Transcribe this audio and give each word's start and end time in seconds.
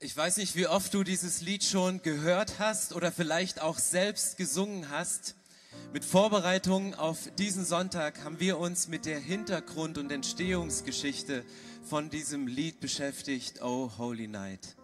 Ich 0.00 0.16
weiß 0.16 0.36
nicht, 0.36 0.54
wie 0.54 0.68
oft 0.68 0.94
du 0.94 1.02
dieses 1.02 1.40
Lied 1.40 1.64
schon 1.64 2.00
gehört 2.02 2.60
hast 2.60 2.92
oder 2.92 3.10
vielleicht 3.10 3.60
auch 3.60 3.78
selbst 3.78 4.36
gesungen 4.36 4.90
hast. 4.90 5.34
Mit 5.92 6.04
Vorbereitung 6.04 6.94
auf 6.94 7.28
diesen 7.36 7.64
Sonntag 7.64 8.22
haben 8.22 8.38
wir 8.38 8.58
uns 8.58 8.86
mit 8.86 9.06
der 9.06 9.18
Hintergrund- 9.18 9.98
und 9.98 10.12
Entstehungsgeschichte 10.12 11.44
von 11.82 12.10
diesem 12.10 12.46
Lied 12.46 12.78
beschäftigt, 12.78 13.60
Oh 13.60 13.90
Holy 13.98 14.28
Night. 14.28 14.76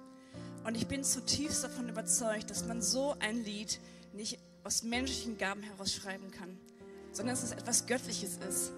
Und 0.64 0.76
ich 0.76 0.88
bin 0.88 1.04
zutiefst 1.04 1.62
davon 1.62 1.88
überzeugt, 1.88 2.50
dass 2.50 2.64
man 2.64 2.82
so 2.82 3.14
ein 3.20 3.44
Lied 3.44 3.78
nicht 4.14 4.40
aus 4.64 4.82
menschlichen 4.82 5.38
Gaben 5.38 5.62
heraus 5.62 5.94
schreiben 5.94 6.32
kann, 6.32 6.58
sondern 7.12 7.36
dass 7.36 7.44
es 7.44 7.52
etwas 7.52 7.86
Göttliches 7.86 8.38
ist. 8.48 8.72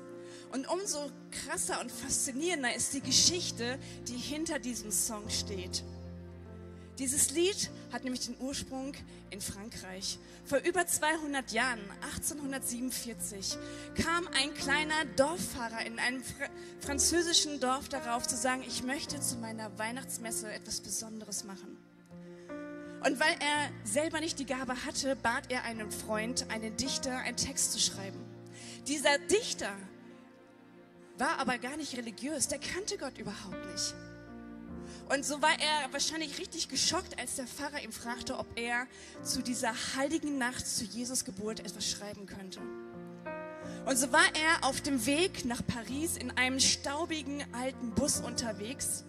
Und 0.52 0.68
umso 0.68 1.10
krasser 1.30 1.80
und 1.80 1.90
faszinierender 1.90 2.74
ist 2.74 2.92
die 2.92 3.00
Geschichte, 3.00 3.78
die 4.06 4.18
hinter 4.18 4.58
diesem 4.58 4.92
Song 4.92 5.30
steht. 5.30 5.82
Dieses 6.98 7.30
Lied 7.32 7.70
hat 7.92 8.04
nämlich 8.04 8.24
den 8.26 8.36
Ursprung 8.40 8.94
in 9.30 9.40
Frankreich. 9.40 10.18
Vor 10.46 10.58
über 10.58 10.86
200 10.86 11.52
Jahren, 11.52 11.80
1847, 12.02 13.58
kam 14.02 14.26
ein 14.28 14.54
kleiner 14.54 15.04
Dorffahrer 15.16 15.84
in 15.84 15.98
einem 15.98 16.22
fr 16.22 16.48
französischen 16.80 17.60
Dorf 17.60 17.88
darauf 17.88 18.26
zu 18.26 18.36
sagen, 18.36 18.62
ich 18.66 18.82
möchte 18.82 19.20
zu 19.20 19.36
meiner 19.36 19.76
Weihnachtsmesse 19.78 20.50
etwas 20.50 20.80
Besonderes 20.80 21.44
machen. 21.44 21.76
Und 23.04 23.20
weil 23.20 23.34
er 23.40 23.70
selber 23.84 24.20
nicht 24.20 24.38
die 24.38 24.46
Gabe 24.46 24.84
hatte, 24.84 25.16
bat 25.16 25.50
er 25.50 25.64
einen 25.64 25.90
Freund, 25.90 26.46
einen 26.50 26.76
Dichter, 26.76 27.18
einen 27.18 27.36
Text 27.36 27.72
zu 27.72 27.78
schreiben. 27.78 28.18
Dieser 28.86 29.18
Dichter 29.18 29.70
war 31.18 31.38
aber 31.38 31.58
gar 31.58 31.76
nicht 31.76 31.96
religiös, 31.96 32.48
der 32.48 32.58
kannte 32.58 32.96
Gott 32.98 33.18
überhaupt 33.18 33.66
nicht. 33.72 33.94
Und 35.08 35.24
so 35.24 35.40
war 35.40 35.52
er 35.52 35.92
wahrscheinlich 35.92 36.38
richtig 36.38 36.68
geschockt, 36.68 37.18
als 37.20 37.36
der 37.36 37.46
Pfarrer 37.46 37.82
ihn 37.82 37.92
fragte, 37.92 38.38
ob 38.38 38.46
er 38.56 38.86
zu 39.22 39.40
dieser 39.40 39.72
heiligen 39.94 40.36
Nacht, 40.36 40.66
zu 40.66 40.84
Jesus 40.84 41.24
Geburt 41.24 41.60
etwas 41.60 41.88
schreiben 41.88 42.26
könnte. 42.26 42.60
Und 43.84 43.96
so 43.96 44.10
war 44.10 44.26
er 44.34 44.68
auf 44.68 44.80
dem 44.80 45.06
Weg 45.06 45.44
nach 45.44 45.64
Paris 45.64 46.16
in 46.16 46.32
einem 46.32 46.58
staubigen 46.58 47.44
alten 47.54 47.92
Bus 47.92 48.18
unterwegs. 48.18 49.04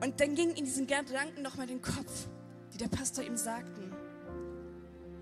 Und 0.00 0.20
dann 0.20 0.34
ging 0.34 0.54
in 0.54 0.64
diesen 0.64 0.86
Gedanken 0.86 1.42
nochmal 1.42 1.66
den 1.66 1.82
Kopf, 1.82 2.26
die 2.72 2.78
der 2.78 2.88
Pastor 2.88 3.24
ihm 3.24 3.36
sagten. 3.36 3.92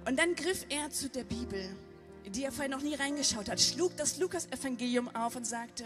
Und 0.06 0.16
dann 0.20 0.36
griff 0.36 0.66
er 0.68 0.90
zu 0.90 1.08
der 1.08 1.24
Bibel, 1.24 1.74
in 2.22 2.32
die 2.32 2.44
er 2.44 2.52
vorher 2.52 2.68
noch 2.68 2.82
nie 2.82 2.94
reingeschaut 2.94 3.48
hat, 3.48 3.60
schlug 3.60 3.96
das 3.96 4.18
Lukas-Evangelium 4.18 5.12
auf 5.16 5.34
und 5.34 5.44
sagte, 5.44 5.84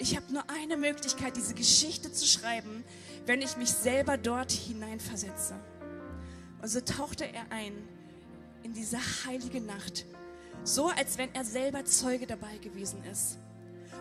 ich 0.00 0.16
habe 0.16 0.32
nur 0.32 0.48
eine 0.48 0.76
Möglichkeit, 0.76 1.36
diese 1.36 1.54
Geschichte 1.54 2.10
zu 2.10 2.26
schreiben, 2.26 2.84
wenn 3.26 3.42
ich 3.42 3.56
mich 3.56 3.70
selber 3.70 4.16
dort 4.16 4.50
hineinversetze. 4.50 5.54
Und 6.62 6.68
so 6.68 6.80
tauchte 6.80 7.24
er 7.24 7.50
ein 7.50 7.72
in 8.62 8.72
diese 8.72 8.98
heilige 9.26 9.60
Nacht, 9.60 10.06
so 10.64 10.88
als 10.88 11.18
wenn 11.18 11.34
er 11.34 11.44
selber 11.44 11.84
Zeuge 11.84 12.26
dabei 12.26 12.56
gewesen 12.58 13.04
ist. 13.04 13.38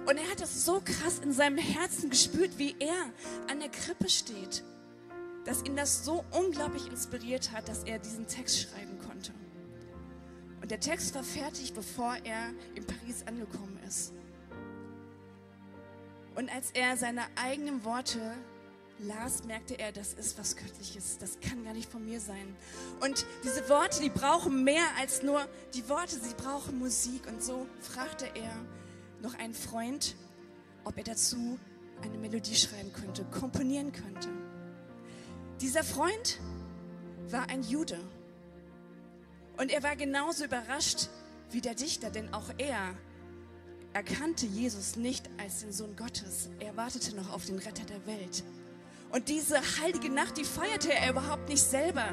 Und 0.05 0.17
er 0.17 0.29
hat 0.29 0.39
das 0.39 0.65
so 0.65 0.81
krass 0.83 1.19
in 1.19 1.33
seinem 1.33 1.57
Herzen 1.57 2.09
gespürt, 2.09 2.57
wie 2.57 2.75
er 2.79 3.11
an 3.49 3.59
der 3.59 3.69
Krippe 3.69 4.09
steht, 4.09 4.63
dass 5.45 5.63
ihn 5.63 5.75
das 5.75 6.05
so 6.05 6.23
unglaublich 6.31 6.87
inspiriert 6.87 7.51
hat, 7.51 7.67
dass 7.67 7.83
er 7.83 7.99
diesen 7.99 8.25
Text 8.27 8.61
schreiben 8.61 8.97
konnte. 9.05 9.33
Und 10.61 10.71
der 10.71 10.79
Text 10.79 11.13
war 11.15 11.23
fertig, 11.23 11.73
bevor 11.73 12.15
er 12.23 12.51
in 12.75 12.85
Paris 12.85 13.23
angekommen 13.25 13.79
ist. 13.87 14.13
Und 16.39 16.49
als 16.49 16.71
er 16.71 16.95
seine 16.95 17.23
eigenen 17.35 17.83
Worte 17.83 18.21
las, 18.97 19.43
merkte 19.43 19.77
er, 19.77 19.91
das 19.91 20.13
ist 20.13 20.39
was 20.39 20.55
Göttliches. 20.55 21.17
Das 21.17 21.37
kann 21.41 21.65
gar 21.65 21.73
nicht 21.73 21.91
von 21.91 22.05
mir 22.05 22.21
sein. 22.21 22.55
Und 23.01 23.25
diese 23.43 23.67
Worte, 23.67 24.01
die 24.01 24.09
brauchen 24.09 24.63
mehr 24.63 24.85
als 24.97 25.21
nur 25.21 25.45
die 25.73 25.89
Worte, 25.89 26.15
sie 26.15 26.33
brauchen 26.35 26.79
Musik. 26.79 27.27
Und 27.27 27.43
so 27.43 27.67
fragte 27.81 28.25
er 28.35 28.55
noch 29.21 29.37
einen 29.37 29.53
Freund, 29.53 30.15
ob 30.85 30.97
er 30.97 31.03
dazu 31.03 31.59
eine 32.03 32.17
Melodie 32.17 32.55
schreiben 32.55 32.93
könnte, 32.93 33.25
komponieren 33.25 33.91
könnte. 33.91 34.29
Dieser 35.59 35.83
Freund 35.83 36.39
war 37.27 37.49
ein 37.49 37.63
Jude. 37.63 37.99
Und 39.57 39.71
er 39.71 39.83
war 39.83 39.97
genauso 39.97 40.45
überrascht 40.45 41.09
wie 41.51 41.59
der 41.59 41.75
Dichter, 41.75 42.09
denn 42.09 42.33
auch 42.33 42.49
er 42.57 42.95
erkannte 43.93 44.45
Jesus 44.45 44.95
nicht 44.95 45.29
als 45.37 45.61
den 45.61 45.71
Sohn 45.71 45.95
Gottes. 45.95 46.49
Er 46.59 46.75
wartete 46.77 47.15
noch 47.15 47.31
auf 47.31 47.45
den 47.45 47.57
Retter 47.57 47.85
der 47.85 48.05
Welt. 48.05 48.43
Und 49.11 49.29
diese 49.29 49.59
heilige 49.81 50.09
Nacht, 50.09 50.37
die 50.37 50.43
feierte 50.43 50.93
er 50.93 51.09
überhaupt 51.09 51.49
nicht 51.49 51.63
selber. 51.63 52.05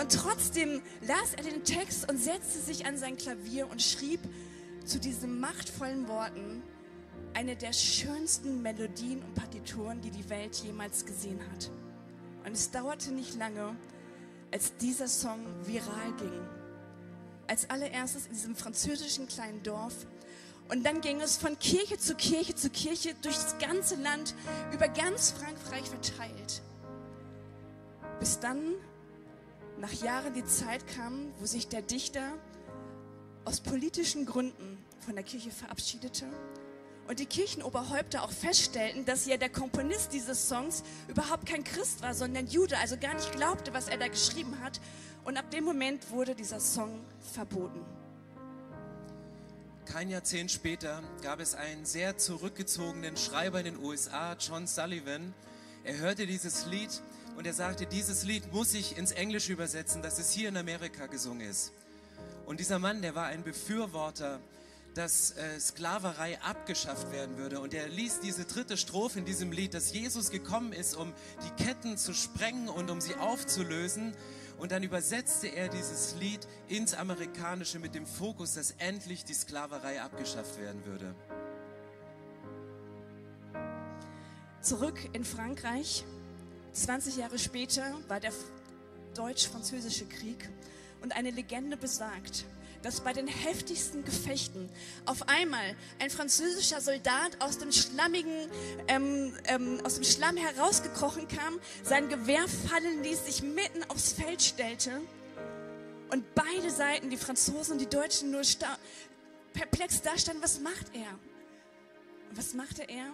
Und 0.00 0.12
trotzdem 0.12 0.82
las 1.06 1.34
er 1.36 1.44
den 1.44 1.62
Text 1.62 2.10
und 2.10 2.20
setzte 2.20 2.58
sich 2.58 2.86
an 2.86 2.98
sein 2.98 3.16
Klavier 3.16 3.70
und 3.70 3.80
schrieb 3.80 4.20
zu 4.84 4.98
diesen 4.98 5.38
machtvollen 5.38 6.08
Worten 6.08 6.62
eine 7.34 7.56
der 7.56 7.72
schönsten 7.72 8.62
Melodien 8.62 9.22
und 9.22 9.34
Partituren, 9.34 10.00
die 10.00 10.10
die 10.10 10.28
Welt 10.28 10.56
jemals 10.56 11.04
gesehen 11.04 11.40
hat. 11.52 11.70
Und 12.44 12.52
es 12.52 12.70
dauerte 12.70 13.12
nicht 13.12 13.36
lange, 13.36 13.76
als 14.52 14.76
dieser 14.76 15.08
Song 15.08 15.40
viral 15.64 16.12
ging. 16.18 16.40
Als 17.46 17.68
allererstes 17.70 18.26
in 18.26 18.32
diesem 18.32 18.56
französischen 18.56 19.26
kleinen 19.26 19.62
Dorf 19.62 20.06
und 20.68 20.84
dann 20.84 21.00
ging 21.00 21.20
es 21.20 21.36
von 21.36 21.58
Kirche 21.58 21.98
zu 21.98 22.14
Kirche 22.14 22.54
zu 22.54 22.70
Kirche 22.70 23.14
durch 23.22 23.36
das 23.36 23.58
ganze 23.58 23.96
Land, 23.96 24.34
über 24.72 24.88
ganz 24.88 25.32
Frankreich 25.32 25.88
verteilt. 25.88 26.62
Bis 28.20 28.40
dann 28.40 28.74
nach 29.78 29.92
Jahren 29.92 30.32
die 30.34 30.44
Zeit 30.44 30.86
kam, 30.86 31.32
wo 31.38 31.46
sich 31.46 31.68
der 31.68 31.82
Dichter 31.82 32.32
aus 33.44 33.60
politischen 33.60 34.24
Gründen 34.24 34.82
von 35.00 35.14
der 35.14 35.24
Kirche 35.24 35.50
verabschiedete 35.50 36.26
und 37.08 37.18
die 37.18 37.26
Kirchenoberhäupter 37.26 38.22
auch 38.22 38.30
feststellten, 38.30 39.04
dass 39.04 39.26
ja 39.26 39.36
der 39.36 39.50
Komponist 39.50 40.12
dieses 40.12 40.48
Songs 40.48 40.82
überhaupt 41.08 41.46
kein 41.46 41.64
Christ 41.64 42.02
war, 42.02 42.14
sondern 42.14 42.46
Jude, 42.46 42.78
also 42.78 42.96
gar 42.96 43.14
nicht 43.14 43.32
glaubte, 43.32 43.74
was 43.74 43.88
er 43.88 43.98
da 43.98 44.08
geschrieben 44.08 44.58
hat. 44.62 44.80
Und 45.24 45.36
ab 45.36 45.50
dem 45.50 45.64
Moment 45.64 46.10
wurde 46.10 46.34
dieser 46.34 46.60
Song 46.60 47.00
verboten. 47.32 47.80
Kein 49.86 50.08
Jahrzehnt 50.08 50.50
später 50.50 51.02
gab 51.22 51.40
es 51.40 51.54
einen 51.54 51.84
sehr 51.84 52.16
zurückgezogenen 52.16 53.16
Schreiber 53.16 53.58
in 53.58 53.66
den 53.66 53.78
USA, 53.78 54.34
John 54.34 54.66
Sullivan. 54.66 55.34
Er 55.84 55.98
hörte 55.98 56.26
dieses 56.26 56.66
Lied 56.66 57.02
und 57.36 57.46
er 57.46 57.52
sagte, 57.52 57.86
dieses 57.86 58.24
Lied 58.24 58.52
muss 58.52 58.74
ich 58.74 58.96
ins 58.96 59.12
Englische 59.12 59.52
übersetzen, 59.52 60.02
dass 60.02 60.18
es 60.18 60.32
hier 60.32 60.48
in 60.48 60.56
Amerika 60.56 61.06
gesungen 61.06 61.48
ist. 61.48 61.72
Und 62.46 62.60
dieser 62.60 62.78
Mann, 62.78 63.02
der 63.02 63.14
war 63.14 63.26
ein 63.26 63.44
Befürworter, 63.44 64.40
dass 64.94 65.32
äh, 65.32 65.60
Sklaverei 65.60 66.40
abgeschafft 66.40 67.12
werden 67.12 67.36
würde. 67.36 67.60
Und 67.60 67.74
er 67.74 67.86
ließ 67.88 68.20
diese 68.20 68.46
dritte 68.46 68.76
Strophe 68.76 69.18
in 69.18 69.24
diesem 69.24 69.52
Lied, 69.52 69.74
dass 69.74 69.92
Jesus 69.92 70.30
gekommen 70.30 70.72
ist, 70.72 70.96
um 70.96 71.12
die 71.44 71.62
Ketten 71.62 71.98
zu 71.98 72.14
sprengen 72.14 72.68
und 72.68 72.90
um 72.90 73.00
sie 73.00 73.16
aufzulösen. 73.16 74.14
Und 74.58 74.72
dann 74.72 74.82
übersetzte 74.82 75.48
er 75.48 75.68
dieses 75.68 76.14
Lied 76.20 76.46
ins 76.68 76.94
Amerikanische 76.94 77.78
mit 77.78 77.94
dem 77.94 78.06
Fokus, 78.06 78.54
dass 78.54 78.72
endlich 78.78 79.24
die 79.24 79.34
Sklaverei 79.34 80.00
abgeschafft 80.00 80.58
werden 80.60 80.84
würde. 80.86 81.14
Zurück 84.60 84.98
in 85.12 85.24
Frankreich, 85.24 86.04
20 86.72 87.16
Jahre 87.16 87.38
später 87.38 87.82
war 88.08 88.20
der 88.20 88.32
deutsch-französische 89.14 90.06
Krieg 90.06 90.48
und 91.04 91.14
eine 91.14 91.30
Legende 91.30 91.76
besagt, 91.76 92.46
dass 92.82 93.00
bei 93.00 93.12
den 93.12 93.28
heftigsten 93.28 94.04
Gefechten 94.04 94.68
auf 95.04 95.28
einmal 95.28 95.76
ein 96.00 96.10
französischer 96.10 96.80
Soldat 96.80 97.40
aus 97.40 97.58
dem 97.58 97.72
schlammigen, 97.72 98.50
ähm, 98.88 99.34
ähm, 99.44 99.80
aus 99.84 99.94
dem 99.96 100.04
Schlamm 100.04 100.36
herausgekrochen 100.36 101.28
kam, 101.28 101.60
sein 101.82 102.08
Gewehr 102.08 102.46
fallen 102.68 103.02
ließ, 103.02 103.26
sich 103.26 103.42
mitten 103.42 103.84
aufs 103.88 104.12
Feld 104.12 104.42
stellte 104.42 105.00
und 106.10 106.34
beide 106.34 106.70
Seiten, 106.70 107.10
die 107.10 107.16
Franzosen 107.18 107.74
und 107.74 107.80
die 107.80 107.88
Deutschen, 107.88 108.30
nur 108.30 108.42
perplex 109.52 110.00
dastanden. 110.00 110.42
Was 110.42 110.58
macht 110.60 110.94
er? 110.94 111.10
Und 112.30 112.38
was 112.38 112.54
machte 112.54 112.82
er? 112.82 113.12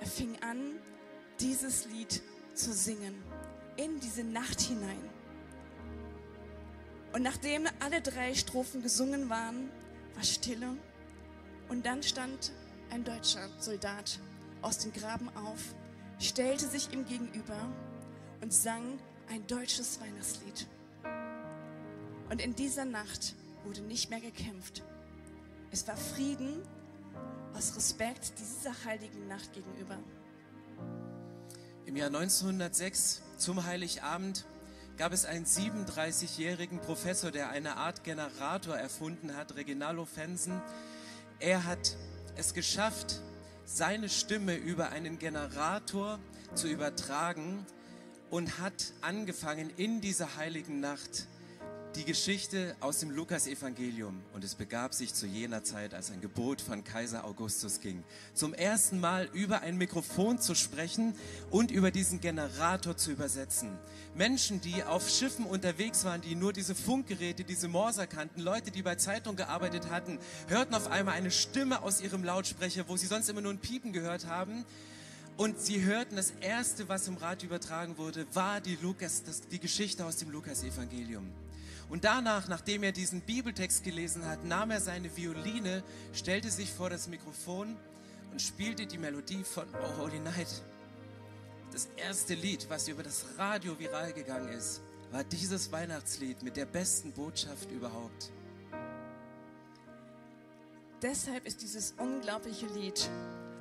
Er 0.00 0.06
fing 0.06 0.36
an, 0.42 0.78
dieses 1.40 1.86
Lied 1.86 2.22
zu 2.54 2.72
singen 2.72 3.22
in 3.76 4.00
diese 4.00 4.24
Nacht 4.24 4.60
hinein. 4.60 5.17
Und 7.18 7.24
nachdem 7.24 7.66
alle 7.80 8.00
drei 8.00 8.32
Strophen 8.32 8.80
gesungen 8.80 9.28
waren, 9.28 9.70
war 10.14 10.22
Stille. 10.22 10.76
Und 11.68 11.84
dann 11.84 12.00
stand 12.04 12.52
ein 12.90 13.02
deutscher 13.02 13.48
Soldat 13.58 14.20
aus 14.62 14.78
dem 14.78 14.92
Graben 14.92 15.28
auf, 15.30 15.58
stellte 16.20 16.68
sich 16.68 16.92
ihm 16.92 17.04
gegenüber 17.06 17.58
und 18.40 18.54
sang 18.54 19.00
ein 19.28 19.44
deutsches 19.48 20.00
Weihnachtslied. 20.00 20.68
Und 22.30 22.40
in 22.40 22.54
dieser 22.54 22.84
Nacht 22.84 23.34
wurde 23.64 23.80
nicht 23.80 24.10
mehr 24.10 24.20
gekämpft. 24.20 24.84
Es 25.72 25.88
war 25.88 25.96
Frieden 25.96 26.62
aus 27.52 27.74
Respekt 27.74 28.34
dieser 28.38 28.72
heiligen 28.84 29.26
Nacht 29.26 29.52
gegenüber. 29.52 29.98
Im 31.84 31.96
Jahr 31.96 32.14
1906 32.14 33.22
zum 33.38 33.64
Heiligabend 33.64 34.46
gab 34.98 35.12
es 35.12 35.24
einen 35.24 35.46
37-jährigen 35.46 36.80
Professor, 36.80 37.30
der 37.30 37.50
eine 37.50 37.76
Art 37.76 38.02
Generator 38.02 38.76
erfunden 38.76 39.36
hat, 39.36 39.54
Reginaldo 39.54 40.04
Fensen. 40.04 40.60
Er 41.38 41.64
hat 41.64 41.96
es 42.36 42.52
geschafft, 42.52 43.22
seine 43.64 44.08
Stimme 44.08 44.56
über 44.56 44.90
einen 44.90 45.20
Generator 45.20 46.18
zu 46.56 46.66
übertragen 46.66 47.64
und 48.28 48.58
hat 48.58 48.92
angefangen 49.00 49.70
in 49.76 50.00
dieser 50.00 50.34
heiligen 50.34 50.80
Nacht 50.80 51.28
die 51.98 52.04
Geschichte 52.04 52.76
aus 52.78 53.00
dem 53.00 53.10
Lukasevangelium. 53.10 54.22
Und 54.32 54.44
es 54.44 54.54
begab 54.54 54.94
sich 54.94 55.14
zu 55.14 55.26
jener 55.26 55.64
Zeit, 55.64 55.94
als 55.94 56.12
ein 56.12 56.20
Gebot 56.20 56.60
von 56.60 56.84
Kaiser 56.84 57.24
Augustus 57.24 57.80
ging, 57.80 58.04
zum 58.34 58.54
ersten 58.54 59.00
Mal 59.00 59.28
über 59.32 59.62
ein 59.62 59.76
Mikrofon 59.76 60.38
zu 60.38 60.54
sprechen 60.54 61.16
und 61.50 61.72
über 61.72 61.90
diesen 61.90 62.20
Generator 62.20 62.96
zu 62.96 63.10
übersetzen. 63.10 63.76
Menschen, 64.14 64.60
die 64.60 64.84
auf 64.84 65.10
Schiffen 65.10 65.44
unterwegs 65.44 66.04
waren, 66.04 66.20
die 66.20 66.36
nur 66.36 66.52
diese 66.52 66.76
Funkgeräte, 66.76 67.42
diese 67.42 67.66
Morser 67.66 68.06
kannten, 68.06 68.42
Leute, 68.42 68.70
die 68.70 68.82
bei 68.82 68.94
Zeitung 68.94 69.34
gearbeitet 69.34 69.90
hatten, 69.90 70.20
hörten 70.46 70.74
auf 70.74 70.86
einmal 70.86 71.14
eine 71.14 71.32
Stimme 71.32 71.82
aus 71.82 72.00
ihrem 72.00 72.22
Lautsprecher, 72.22 72.88
wo 72.88 72.96
sie 72.96 73.06
sonst 73.06 73.28
immer 73.28 73.40
nur 73.40 73.52
ein 73.52 73.58
Piepen 73.58 73.92
gehört 73.92 74.26
haben. 74.26 74.64
Und 75.36 75.58
sie 75.60 75.82
hörten, 75.82 76.14
das 76.14 76.32
Erste, 76.40 76.88
was 76.88 77.08
im 77.08 77.16
Radio 77.16 77.48
übertragen 77.48 77.98
wurde, 77.98 78.24
war 78.34 78.60
die, 78.60 78.78
Lukas, 78.80 79.24
das, 79.24 79.40
die 79.48 79.58
Geschichte 79.58 80.04
aus 80.04 80.16
dem 80.16 80.30
Lukas-Evangelium. 80.30 81.28
Und 81.88 82.04
danach, 82.04 82.48
nachdem 82.48 82.82
er 82.82 82.92
diesen 82.92 83.22
Bibeltext 83.22 83.82
gelesen 83.82 84.26
hat, 84.26 84.44
nahm 84.44 84.70
er 84.70 84.80
seine 84.80 85.16
Violine, 85.16 85.82
stellte 86.12 86.50
sich 86.50 86.70
vor 86.70 86.90
das 86.90 87.08
Mikrofon 87.08 87.76
und 88.30 88.42
spielte 88.42 88.86
die 88.86 88.98
Melodie 88.98 89.42
von 89.42 89.66
Oh 89.82 90.02
Holy 90.02 90.20
Night. 90.20 90.62
Das 91.72 91.88
erste 91.96 92.34
Lied, 92.34 92.66
was 92.68 92.88
über 92.88 93.02
das 93.02 93.24
Radio 93.38 93.78
viral 93.78 94.12
gegangen 94.12 94.48
ist, 94.48 94.80
war 95.10 95.24
dieses 95.24 95.72
Weihnachtslied 95.72 96.42
mit 96.42 96.56
der 96.56 96.66
besten 96.66 97.12
Botschaft 97.12 97.70
überhaupt. 97.70 98.32
Deshalb 101.00 101.46
ist 101.46 101.62
dieses 101.62 101.92
unglaubliche 101.92 102.66
Lied 102.66 103.08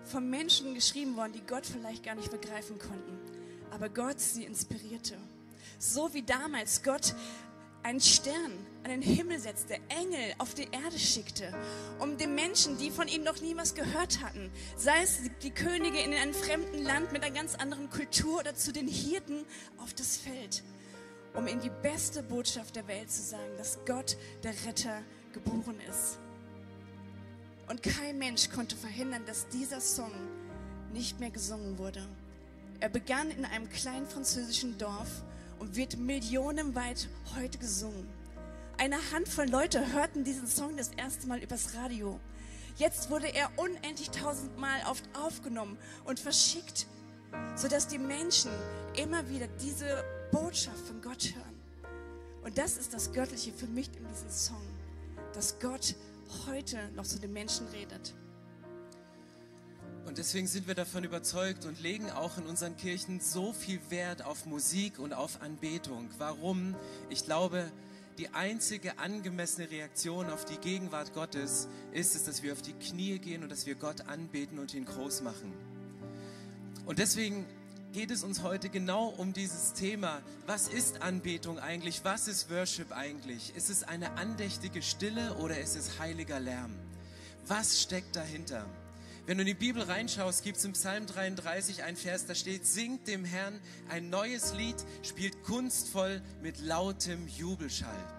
von 0.04 0.30
Menschen 0.30 0.74
geschrieben 0.74 1.16
worden, 1.16 1.34
die 1.34 1.46
Gott 1.46 1.66
vielleicht 1.66 2.04
gar 2.04 2.16
nicht 2.16 2.32
begreifen 2.32 2.80
konnten. 2.80 3.18
Aber 3.72 3.90
Gott 3.90 4.20
sie 4.20 4.46
inspirierte. 4.46 5.18
So 5.80 6.14
wie 6.14 6.24
damals 6.24 6.82
Gott 6.82 7.14
einen 7.88 8.02
Stern 8.02 8.52
an 8.84 8.90
den 8.90 9.02
Himmel 9.02 9.40
setzte, 9.40 9.76
Engel 9.88 10.34
auf 10.40 10.54
die 10.54 10.68
Erde 10.72 11.00
schickte, 11.00 11.54
um 12.00 12.18
den 12.18 12.36
Menschen, 12.36 12.78
die 12.78 12.92
von 12.92 13.08
ihm 13.08 13.24
noch 13.24 13.40
nie 13.40 13.56
was 13.56 13.76
gehört 13.76 14.22
hatten, 14.22 14.52
sei 14.76 15.04
es 15.04 15.20
die 15.42 15.52
Könige 15.52 15.98
in 16.02 16.14
einem 16.14 16.34
fremden 16.34 16.84
Land 16.84 17.14
mit 17.14 17.24
einer 17.24 17.34
ganz 17.34 17.56
anderen 17.56 17.90
Kultur 17.90 18.40
oder 18.40 18.54
zu 18.56 18.74
den 18.74 18.90
Hirten 18.90 19.46
auf 19.78 19.94
das 19.94 20.18
Feld, 20.18 20.64
um 21.34 21.48
ihnen 21.48 21.62
die 21.62 21.72
beste 21.82 22.24
Botschaft 22.24 22.76
der 22.76 22.90
Welt 22.90 23.10
zu 23.10 23.22
sagen, 23.22 23.56
dass 23.58 23.80
Gott 23.86 24.18
der 24.44 24.54
Retter 24.66 25.02
geboren 25.32 25.80
ist. 25.90 26.20
Und 27.70 27.84
kein 27.84 28.18
Mensch 28.18 28.50
konnte 28.50 28.76
verhindern, 28.76 29.24
dass 29.26 29.48
dieser 29.48 29.80
Song 29.80 30.12
nicht 30.92 31.22
mehr 31.22 31.32
gesungen 31.32 31.78
wurde. 31.78 32.06
Er 32.82 32.90
begann 32.90 33.32
in 33.32 33.46
einem 33.46 33.70
kleinen 33.70 34.08
französischen 34.08 34.78
Dorf 34.78 35.24
und 35.60 35.76
wird 35.76 35.98
millionenweit 35.98 37.08
heute 37.36 37.58
gesungen. 37.58 38.08
Eine 38.78 38.98
Handvoll 39.12 39.50
Leute 39.50 39.94
hörten 39.94 40.24
diesen 40.24 40.48
Song 40.48 40.78
das 40.78 40.90
erste 40.90 41.28
Mal 41.28 41.40
übers 41.40 41.74
Radio. 41.76 42.20
Jetzt 42.78 43.10
wurde 43.10 43.28
er 43.34 43.50
unendlich 43.58 44.12
tausendmal 44.12 44.80
oft 44.90 45.04
aufgenommen 45.14 45.78
und 46.06 46.20
verschickt, 46.20 46.86
sodass 47.56 47.88
die 47.88 47.98
Menschen 47.98 48.52
immer 48.96 49.28
wieder 49.30 49.48
diese 49.62 50.04
Botschaft 50.32 50.86
von 50.86 51.02
Gott 51.02 51.34
hören. 51.36 51.58
Und 52.44 52.58
das 52.58 52.78
ist 52.78 52.94
das 52.94 53.12
Göttliche 53.14 53.52
für 53.52 53.66
mich 53.68 53.90
in 53.98 54.08
diesem 54.08 54.30
Song, 54.30 54.62
dass 55.34 55.60
Gott 55.60 55.96
heute 56.48 56.78
noch 56.96 57.06
zu 57.06 57.20
den 57.20 57.34
Menschen 57.34 57.68
redet. 57.70 58.14
Und 60.08 60.18
deswegen 60.18 60.48
sind 60.48 60.68
wir 60.68 60.74
davon 60.74 61.04
überzeugt 61.04 61.66
und 61.66 61.82
legen 61.82 62.10
auch 62.10 62.38
in 62.38 62.46
unseren 62.46 62.78
Kirchen 62.78 63.20
so 63.20 63.52
viel 63.52 63.82
Wert 63.90 64.24
auf 64.24 64.46
Musik 64.46 65.00
und 65.00 65.12
auf 65.12 65.42
Anbetung. 65.42 66.10
Warum? 66.18 66.76
Ich 67.10 67.26
glaube, 67.26 67.70
die 68.18 68.30
einzige 68.30 69.00
angemessene 69.00 69.70
Reaktion 69.70 70.30
auf 70.30 70.46
die 70.46 70.56
Gegenwart 70.60 71.14
Gottes 71.14 71.68
ist 71.92 72.16
es, 72.16 72.24
dass 72.24 72.42
wir 72.42 72.54
auf 72.54 72.62
die 72.62 72.72
Knie 72.72 73.20
gehen 73.20 73.44
und 73.44 73.52
dass 73.52 73.66
wir 73.66 73.76
Gott 73.76 74.08
anbeten 74.08 74.60
und 74.60 74.74
ihn 74.74 74.86
groß 74.86 75.24
machen. 75.24 75.52
Und 76.86 77.00
deswegen 77.00 77.46
geht 77.92 78.10
es 78.10 78.24
uns 78.24 78.44
heute 78.44 78.70
genau 78.70 79.08
um 79.08 79.34
dieses 79.34 79.74
Thema. 79.74 80.22
Was 80.46 80.70
ist 80.70 81.02
Anbetung 81.02 81.60
eigentlich? 81.60 82.06
Was 82.06 82.30
ist 82.30 82.50
Worship 82.50 82.94
eigentlich? 82.94 83.54
Ist 83.58 83.70
es 83.70 83.84
eine 83.84 84.12
andächtige 84.14 84.82
Stille 84.82 85.36
oder 85.36 85.60
ist 85.60 85.76
es 85.76 86.00
heiliger 86.00 86.40
Lärm? 86.40 86.72
Was 87.46 87.82
steckt 87.82 88.16
dahinter? 88.16 88.66
Wenn 89.28 89.40
du 89.40 89.42
in 89.42 89.48
die 89.48 89.54
Bibel 89.56 89.84
reinschaust, 89.84 90.42
gibt 90.42 90.56
es 90.56 90.64
im 90.64 90.72
Psalm 90.72 91.06
33 91.06 91.84
ein 91.84 91.98
Vers, 91.98 92.28
da 92.28 92.34
steht, 92.34 92.66
singt 92.66 93.10
dem 93.10 93.26
Herrn 93.26 93.60
ein 93.90 94.10
neues 94.10 94.54
Lied, 94.54 94.78
spielt 95.04 95.44
kunstvoll 95.44 96.22
mit 96.42 96.62
lautem 96.62 97.28
Jubelschall. 97.28 98.17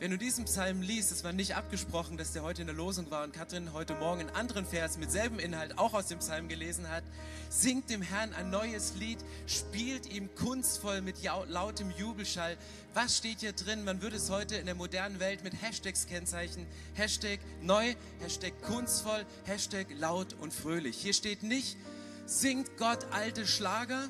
Wenn 0.00 0.12
du 0.12 0.16
diesen 0.16 0.46
Psalm 0.46 0.80
liest, 0.80 1.12
es 1.12 1.24
war 1.24 1.34
nicht 1.34 1.56
abgesprochen, 1.56 2.16
dass 2.16 2.32
der 2.32 2.42
heute 2.42 2.62
in 2.62 2.68
der 2.68 2.74
Losung 2.74 3.10
war 3.10 3.22
und 3.22 3.34
Katrin 3.34 3.74
heute 3.74 3.94
Morgen 3.96 4.20
einen 4.20 4.30
anderen 4.30 4.64
Vers 4.64 4.96
mit 4.96 5.10
selben 5.10 5.38
Inhalt 5.38 5.76
auch 5.76 5.92
aus 5.92 6.06
dem 6.06 6.20
Psalm 6.20 6.48
gelesen 6.48 6.88
hat, 6.88 7.04
singt 7.50 7.90
dem 7.90 8.00
Herrn 8.00 8.32
ein 8.32 8.48
neues 8.48 8.94
Lied, 8.94 9.18
spielt 9.46 10.10
ihm 10.10 10.34
kunstvoll 10.36 11.02
mit 11.02 11.16
lautem 11.48 11.90
Jubelschall. 11.98 12.56
Was 12.94 13.18
steht 13.18 13.40
hier 13.40 13.52
drin? 13.52 13.84
Man 13.84 14.00
würde 14.00 14.16
es 14.16 14.30
heute 14.30 14.56
in 14.56 14.64
der 14.64 14.74
modernen 14.74 15.20
Welt 15.20 15.44
mit 15.44 15.60
Hashtags 15.60 16.06
kennzeichnen. 16.06 16.66
Hashtag 16.94 17.40
neu, 17.60 17.94
Hashtag 18.20 18.54
kunstvoll, 18.62 19.26
Hashtag 19.44 19.88
laut 19.98 20.34
und 20.40 20.54
fröhlich. 20.54 20.96
Hier 20.96 21.12
steht 21.12 21.42
nicht, 21.42 21.76
singt 22.24 22.78
Gott 22.78 23.04
alte 23.10 23.46
Schlager, 23.46 24.08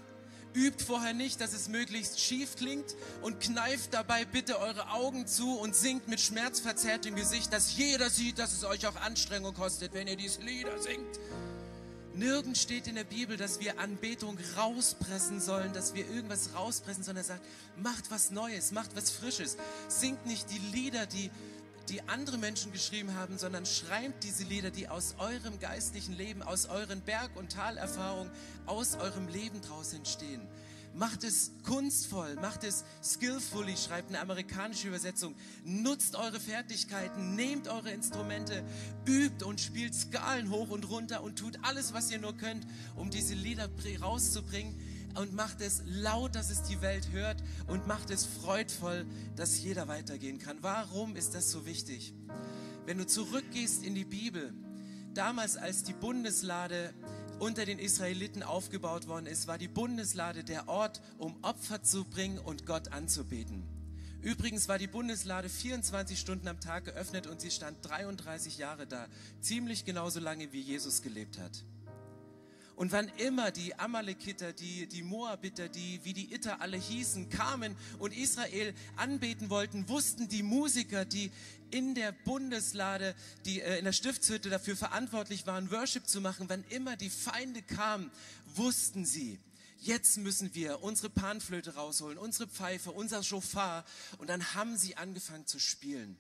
Übt 0.54 0.84
vorher 0.84 1.14
nicht, 1.14 1.40
dass 1.40 1.52
es 1.52 1.68
möglichst 1.68 2.20
schief 2.20 2.56
klingt 2.56 2.96
und 3.22 3.40
kneift 3.40 3.94
dabei 3.94 4.24
bitte 4.24 4.58
eure 4.58 4.90
Augen 4.90 5.26
zu 5.26 5.58
und 5.58 5.76
singt 5.76 6.08
mit 6.08 6.20
schmerzverzerrtem 6.20 7.14
Gesicht, 7.14 7.52
dass 7.52 7.76
jeder 7.76 8.10
sieht, 8.10 8.38
dass 8.38 8.52
es 8.52 8.64
euch 8.64 8.86
auch 8.86 8.96
Anstrengung 8.96 9.54
kostet, 9.54 9.92
wenn 9.92 10.08
ihr 10.08 10.16
diese 10.16 10.40
Lieder 10.42 10.80
singt. 10.80 11.20
Nirgends 12.14 12.60
steht 12.60 12.88
in 12.88 12.96
der 12.96 13.04
Bibel, 13.04 13.36
dass 13.36 13.60
wir 13.60 13.78
Anbetung 13.78 14.36
rauspressen 14.56 15.40
sollen, 15.40 15.72
dass 15.72 15.94
wir 15.94 16.08
irgendwas 16.10 16.54
rauspressen, 16.54 17.04
sondern 17.04 17.24
er 17.24 17.28
sagt, 17.28 17.44
macht 17.76 18.10
was 18.10 18.32
Neues, 18.32 18.72
macht 18.72 18.96
was 18.96 19.10
Frisches. 19.10 19.56
Singt 19.88 20.26
nicht 20.26 20.50
die 20.50 20.58
Lieder, 20.58 21.06
die 21.06 21.30
die 21.90 22.08
andere 22.08 22.38
Menschen 22.38 22.72
geschrieben 22.72 23.14
haben, 23.14 23.36
sondern 23.36 23.66
schreibt 23.66 24.22
diese 24.24 24.44
Lieder, 24.44 24.70
die 24.70 24.88
aus 24.88 25.16
eurem 25.18 25.58
geistlichen 25.58 26.16
Leben, 26.16 26.42
aus 26.42 26.66
euren 26.66 27.00
Berg- 27.00 27.36
und 27.36 27.52
Talerfahrungen, 27.52 28.30
aus 28.66 28.94
eurem 28.94 29.28
Leben 29.28 29.60
draus 29.60 29.92
entstehen. 29.92 30.46
Macht 30.94 31.22
es 31.22 31.52
kunstvoll, 31.64 32.34
macht 32.36 32.64
es 32.64 32.84
skillfully, 33.02 33.76
schreibt 33.76 34.08
eine 34.08 34.20
amerikanische 34.20 34.88
Übersetzung. 34.88 35.36
Nutzt 35.64 36.16
eure 36.16 36.40
Fertigkeiten, 36.40 37.36
nehmt 37.36 37.68
eure 37.68 37.90
Instrumente, 37.90 38.64
übt 39.06 39.44
und 39.44 39.60
spielt 39.60 39.94
Skalen 39.94 40.50
hoch 40.50 40.70
und 40.70 40.88
runter 40.88 41.22
und 41.22 41.38
tut 41.38 41.58
alles, 41.62 41.92
was 41.92 42.10
ihr 42.10 42.18
nur 42.18 42.36
könnt, 42.36 42.66
um 42.96 43.10
diese 43.10 43.34
Lieder 43.34 43.68
rauszubringen 44.00 44.76
und 45.18 45.34
macht 45.34 45.60
es 45.60 45.82
laut, 45.86 46.34
dass 46.34 46.50
es 46.50 46.62
die 46.62 46.80
Welt 46.80 47.10
hört 47.10 47.42
und 47.66 47.86
macht 47.86 48.10
es 48.10 48.26
freudvoll, 48.26 49.06
dass 49.36 49.62
jeder 49.62 49.88
weitergehen 49.88 50.38
kann. 50.38 50.58
Warum 50.60 51.16
ist 51.16 51.34
das 51.34 51.50
so 51.50 51.66
wichtig? 51.66 52.14
Wenn 52.86 52.98
du 52.98 53.06
zurückgehst 53.06 53.84
in 53.84 53.94
die 53.94 54.04
Bibel, 54.04 54.52
damals 55.14 55.56
als 55.56 55.82
die 55.82 55.92
Bundeslade 55.92 56.94
unter 57.38 57.64
den 57.64 57.78
Israeliten 57.78 58.42
aufgebaut 58.42 59.06
worden 59.08 59.26
ist, 59.26 59.46
war 59.46 59.58
die 59.58 59.68
Bundeslade 59.68 60.44
der 60.44 60.68
Ort, 60.68 61.00
um 61.18 61.42
Opfer 61.42 61.82
zu 61.82 62.04
bringen 62.04 62.38
und 62.38 62.66
Gott 62.66 62.92
anzubeten. 62.92 63.64
Übrigens 64.22 64.68
war 64.68 64.78
die 64.78 64.86
Bundeslade 64.86 65.48
24 65.48 66.20
Stunden 66.20 66.46
am 66.46 66.60
Tag 66.60 66.84
geöffnet 66.84 67.26
und 67.26 67.40
sie 67.40 67.50
stand 67.50 67.78
33 67.82 68.58
Jahre 68.58 68.86
da, 68.86 69.06
ziemlich 69.40 69.86
genauso 69.86 70.20
lange 70.20 70.52
wie 70.52 70.60
Jesus 70.60 71.00
gelebt 71.00 71.38
hat. 71.38 71.64
Und 72.80 72.92
wann 72.92 73.08
immer 73.18 73.50
die 73.50 73.78
Amalekiter, 73.78 74.54
die, 74.54 74.86
die 74.86 75.02
Moabiter, 75.02 75.68
die, 75.68 76.00
wie 76.02 76.14
die 76.14 76.32
Itter 76.32 76.62
alle 76.62 76.78
hießen, 76.78 77.28
kamen 77.28 77.76
und 77.98 78.16
Israel 78.16 78.72
anbeten 78.96 79.50
wollten, 79.50 79.86
wussten 79.90 80.28
die 80.28 80.42
Musiker, 80.42 81.04
die 81.04 81.30
in 81.70 81.94
der 81.94 82.12
Bundeslade, 82.12 83.14
die 83.44 83.60
äh, 83.60 83.78
in 83.78 83.84
der 83.84 83.92
Stiftshütte 83.92 84.48
dafür 84.48 84.76
verantwortlich 84.76 85.46
waren, 85.46 85.70
Worship 85.70 86.08
zu 86.08 86.22
machen, 86.22 86.46
wann 86.48 86.64
immer 86.70 86.96
die 86.96 87.10
Feinde 87.10 87.60
kamen, 87.60 88.10
wussten 88.54 89.04
sie, 89.04 89.38
jetzt 89.80 90.16
müssen 90.16 90.54
wir 90.54 90.82
unsere 90.82 91.10
Panflöte 91.10 91.74
rausholen, 91.74 92.16
unsere 92.16 92.48
Pfeife, 92.48 92.92
unser 92.92 93.22
Schofar. 93.22 93.84
Und 94.16 94.30
dann 94.30 94.54
haben 94.54 94.78
sie 94.78 94.96
angefangen 94.96 95.46
zu 95.46 95.58
spielen. 95.58 96.16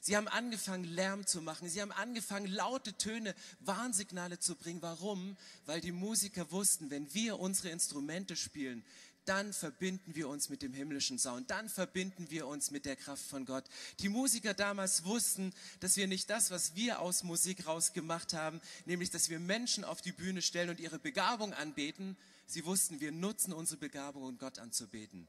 Sie 0.00 0.16
haben 0.16 0.28
angefangen, 0.28 0.84
Lärm 0.84 1.26
zu 1.26 1.42
machen. 1.42 1.68
Sie 1.68 1.80
haben 1.82 1.92
angefangen, 1.92 2.46
laute 2.46 2.94
Töne, 2.94 3.34
Warnsignale 3.60 4.38
zu 4.38 4.56
bringen. 4.56 4.80
Warum? 4.80 5.36
Weil 5.66 5.82
die 5.82 5.92
Musiker 5.92 6.50
wussten, 6.50 6.90
wenn 6.90 7.12
wir 7.12 7.38
unsere 7.38 7.68
Instrumente 7.68 8.34
spielen, 8.34 8.82
dann 9.26 9.52
verbinden 9.52 10.14
wir 10.14 10.28
uns 10.28 10.48
mit 10.48 10.62
dem 10.62 10.72
himmlischen 10.72 11.18
Sound, 11.18 11.50
dann 11.50 11.68
verbinden 11.68 12.30
wir 12.30 12.46
uns 12.46 12.70
mit 12.70 12.84
der 12.86 12.96
Kraft 12.96 13.22
von 13.22 13.44
Gott. 13.44 13.64
Die 14.00 14.08
Musiker 14.08 14.54
damals 14.54 15.04
wussten, 15.04 15.52
dass 15.80 15.96
wir 15.96 16.06
nicht 16.06 16.30
das, 16.30 16.50
was 16.50 16.74
wir 16.74 17.00
aus 17.00 17.22
Musik 17.22 17.66
rausgemacht 17.66 18.32
haben, 18.32 18.60
nämlich 18.86 19.10
dass 19.10 19.28
wir 19.28 19.38
Menschen 19.38 19.84
auf 19.84 20.00
die 20.00 20.12
Bühne 20.12 20.42
stellen 20.42 20.70
und 20.70 20.80
ihre 20.80 20.98
Begabung 20.98 21.52
anbeten. 21.52 22.16
Sie 22.46 22.64
wussten, 22.64 23.00
wir 23.00 23.12
nutzen 23.12 23.52
unsere 23.52 23.78
Begabung, 23.78 24.24
um 24.24 24.38
Gott 24.38 24.58
anzubeten. 24.58 25.28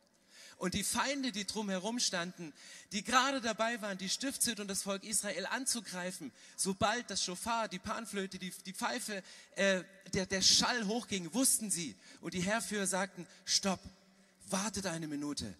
Und 0.61 0.75
die 0.75 0.83
Feinde, 0.83 1.31
die 1.31 1.47
drumherum 1.47 1.97
standen, 1.97 2.53
die 2.91 3.03
gerade 3.03 3.41
dabei 3.41 3.81
waren, 3.81 3.97
die 3.97 4.09
Stiftshütte 4.09 4.61
und 4.61 4.67
das 4.67 4.83
Volk 4.83 5.03
Israel 5.03 5.47
anzugreifen, 5.47 6.31
sobald 6.55 7.09
das 7.09 7.23
Schofar, 7.23 7.67
die 7.67 7.79
Panflöte, 7.79 8.37
die, 8.37 8.53
die 8.67 8.73
Pfeife, 8.73 9.23
äh, 9.55 9.83
der, 10.13 10.27
der 10.27 10.43
Schall 10.43 10.85
hochging, 10.85 11.33
wussten 11.33 11.71
sie. 11.71 11.95
Und 12.19 12.35
die 12.35 12.41
Herrführer 12.41 12.85
sagten, 12.85 13.25
stopp, 13.43 13.79
wartet 14.51 14.85
eine 14.85 15.07
Minute. 15.07 15.51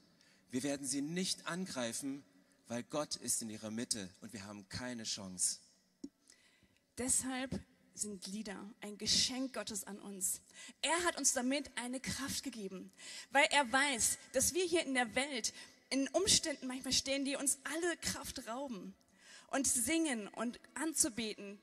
Wir 0.51 0.61
werden 0.61 0.85
sie 0.85 1.01
nicht 1.01 1.47
angreifen, 1.47 2.23
weil 2.67 2.83
Gott 2.83 3.15
ist 3.15 3.41
in 3.41 3.49
ihrer 3.49 3.71
Mitte 3.71 4.07
und 4.21 4.33
wir 4.33 4.45
haben 4.45 4.69
keine 4.69 5.05
Chance. 5.05 5.57
Deshalb 6.99 7.59
sind 7.93 8.27
Lieder 8.27 8.57
ein 8.81 8.97
Geschenk 8.97 9.53
Gottes 9.53 9.85
an 9.85 9.99
uns. 9.99 10.41
Er 10.81 11.03
hat 11.03 11.17
uns 11.17 11.33
damit 11.33 11.69
eine 11.75 11.99
Kraft 11.99 12.43
gegeben, 12.43 12.91
weil 13.31 13.45
er 13.51 13.71
weiß, 13.71 14.17
dass 14.33 14.53
wir 14.53 14.63
hier 14.63 14.85
in 14.85 14.93
der 14.93 15.15
Welt 15.15 15.53
in 15.89 16.07
Umständen 16.09 16.67
manchmal 16.67 16.93
stehen, 16.93 17.25
die 17.25 17.35
uns 17.35 17.59
alle 17.63 17.97
Kraft 17.97 18.47
rauben. 18.47 18.95
Und 19.47 19.67
singen 19.67 20.29
und 20.29 20.59
anzubeten 20.75 21.59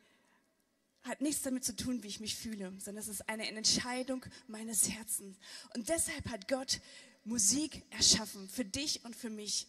hat 1.03 1.23
nichts 1.23 1.43
damit 1.43 1.65
zu 1.65 1.75
tun, 1.75 2.03
wie 2.03 2.09
ich 2.09 2.21
mich 2.21 2.37
fühle, 2.37 2.73
sondern 2.79 3.03
es 3.03 3.09
ist 3.09 3.29
eine 3.29 3.49
Entscheidung 3.49 4.25
meines 4.47 4.91
Herzens. 4.91 5.39
Und 5.75 5.89
deshalb 5.89 6.29
hat 6.29 6.49
Gott 6.49 6.81
Musik 7.25 7.85
erschaffen 7.91 8.49
für 8.49 8.65
dich 8.65 9.05
und 9.05 9.17
für 9.17 9.31
mich, 9.31 9.67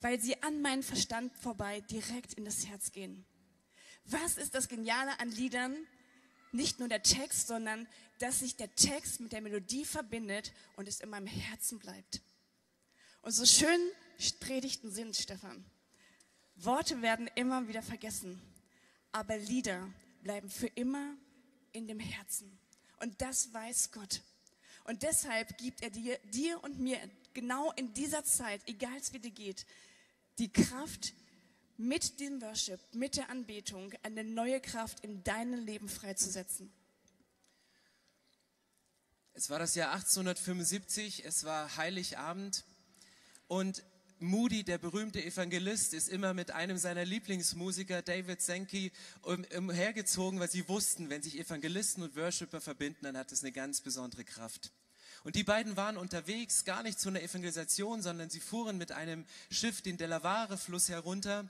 weil 0.00 0.20
sie 0.20 0.42
an 0.42 0.60
meinen 0.60 0.82
Verstand 0.82 1.34
vorbei 1.38 1.80
direkt 1.80 2.34
in 2.34 2.44
das 2.44 2.66
Herz 2.66 2.92
gehen. 2.92 3.24
Was 4.10 4.38
ist 4.38 4.54
das 4.54 4.68
Geniale 4.68 5.18
an 5.20 5.30
Liedern? 5.30 5.76
Nicht 6.52 6.78
nur 6.78 6.88
der 6.88 7.02
Text, 7.02 7.46
sondern 7.46 7.86
dass 8.20 8.40
sich 8.40 8.56
der 8.56 8.74
Text 8.74 9.20
mit 9.20 9.32
der 9.32 9.42
Melodie 9.42 9.84
verbindet 9.84 10.52
und 10.76 10.88
es 10.88 11.00
in 11.00 11.10
meinem 11.10 11.26
Herzen 11.26 11.78
bleibt. 11.78 12.22
Und 13.22 13.32
so 13.32 13.44
schön 13.44 13.80
Predigten 14.40 14.90
sind, 14.90 15.14
Stefan. 15.16 15.64
Worte 16.56 17.02
werden 17.02 17.28
immer 17.34 17.68
wieder 17.68 17.82
vergessen, 17.82 18.40
aber 19.12 19.36
Lieder 19.36 19.88
bleiben 20.22 20.50
für 20.50 20.66
immer 20.68 21.14
in 21.72 21.86
dem 21.86 22.00
Herzen. 22.00 22.58
Und 23.00 23.20
das 23.20 23.52
weiß 23.52 23.92
Gott. 23.92 24.22
Und 24.84 25.02
deshalb 25.02 25.56
gibt 25.58 25.82
er 25.82 25.90
dir, 25.90 26.18
dir 26.32 26.62
und 26.64 26.80
mir 26.80 26.98
genau 27.34 27.70
in 27.72 27.92
dieser 27.94 28.24
Zeit, 28.24 28.62
egal 28.66 28.98
wie 29.12 29.18
dir 29.18 29.30
geht, 29.30 29.66
die 30.38 30.52
Kraft, 30.52 31.12
mit 31.78 32.20
dem 32.20 32.42
Worship, 32.42 32.80
mit 32.92 33.16
der 33.16 33.30
Anbetung 33.30 33.92
eine 34.02 34.24
neue 34.24 34.60
Kraft 34.60 35.00
in 35.00 35.22
deinem 35.24 35.64
Leben 35.64 35.88
freizusetzen. 35.88 36.70
Es 39.32 39.48
war 39.48 39.60
das 39.60 39.76
Jahr 39.76 39.92
1875, 39.92 41.24
es 41.24 41.44
war 41.44 41.76
Heiligabend 41.76 42.64
und 43.46 43.84
Moody, 44.18 44.64
der 44.64 44.78
berühmte 44.78 45.24
Evangelist, 45.24 45.94
ist 45.94 46.08
immer 46.08 46.34
mit 46.34 46.50
einem 46.50 46.76
seiner 46.76 47.04
Lieblingsmusiker, 47.04 48.02
David 48.02 48.42
Sankey, 48.42 48.90
umhergezogen, 49.22 50.40
weil 50.40 50.50
sie 50.50 50.68
wussten, 50.68 51.08
wenn 51.08 51.22
sich 51.22 51.38
Evangelisten 51.38 52.02
und 52.02 52.16
Worshipper 52.16 52.60
verbinden, 52.60 53.04
dann 53.04 53.16
hat 53.16 53.30
es 53.30 53.44
eine 53.44 53.52
ganz 53.52 53.80
besondere 53.80 54.24
Kraft. 54.24 54.72
Und 55.24 55.36
die 55.36 55.44
beiden 55.44 55.76
waren 55.76 55.96
unterwegs, 55.96 56.64
gar 56.64 56.82
nicht 56.82 57.00
zu 57.00 57.08
einer 57.08 57.22
Evangelisation, 57.22 58.02
sondern 58.02 58.30
sie 58.30 58.40
fuhren 58.40 58.78
mit 58.78 58.92
einem 58.92 59.24
Schiff 59.50 59.82
den 59.82 59.96
Delaware-Fluss 59.96 60.88
herunter. 60.88 61.48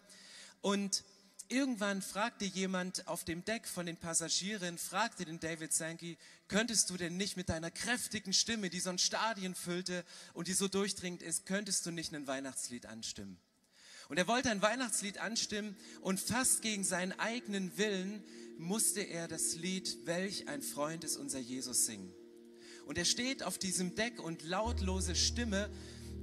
Und 0.60 1.04
irgendwann 1.48 2.02
fragte 2.02 2.44
jemand 2.44 3.06
auf 3.06 3.24
dem 3.24 3.44
Deck 3.44 3.66
von 3.66 3.86
den 3.86 3.96
Passagieren, 3.96 4.78
fragte 4.78 5.24
den 5.24 5.40
David 5.40 5.72
Sankey, 5.72 6.18
könntest 6.48 6.90
du 6.90 6.96
denn 6.96 7.16
nicht 7.16 7.36
mit 7.36 7.48
deiner 7.48 7.70
kräftigen 7.70 8.32
Stimme, 8.32 8.70
die 8.70 8.80
so 8.80 8.90
ein 8.90 8.98
Stadion 8.98 9.54
füllte 9.54 10.04
und 10.34 10.48
die 10.48 10.54
so 10.54 10.68
durchdringend 10.68 11.22
ist, 11.22 11.46
könntest 11.46 11.86
du 11.86 11.90
nicht 11.90 12.14
ein 12.14 12.26
Weihnachtslied 12.26 12.86
anstimmen? 12.86 13.38
Und 14.08 14.16
er 14.16 14.26
wollte 14.26 14.50
ein 14.50 14.62
Weihnachtslied 14.62 15.18
anstimmen 15.18 15.76
und 16.00 16.18
fast 16.18 16.62
gegen 16.62 16.82
seinen 16.82 17.12
eigenen 17.18 17.76
Willen 17.76 18.24
musste 18.56 19.02
er 19.02 19.28
das 19.28 19.54
Lied 19.54 20.06
Welch 20.06 20.48
ein 20.48 20.62
Freund 20.62 21.04
ist 21.04 21.16
unser 21.16 21.38
Jesus 21.38 21.84
singen. 21.84 22.12
Und 22.88 22.96
er 22.96 23.04
steht 23.04 23.42
auf 23.42 23.58
diesem 23.58 23.94
Deck 23.94 24.18
und 24.18 24.42
lautlose 24.44 25.14
Stimme 25.14 25.68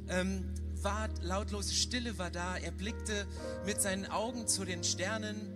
ähm, 0.10 0.52
war, 0.82 1.10
lautlose 1.22 1.76
Stille 1.76 2.18
war 2.18 2.32
da. 2.32 2.58
Er 2.58 2.72
blickte 2.72 3.28
mit 3.68 3.80
seinen 3.80 4.08
Augen 4.08 4.48
zu 4.48 4.66
den 4.66 4.84
Sternen 4.84 5.54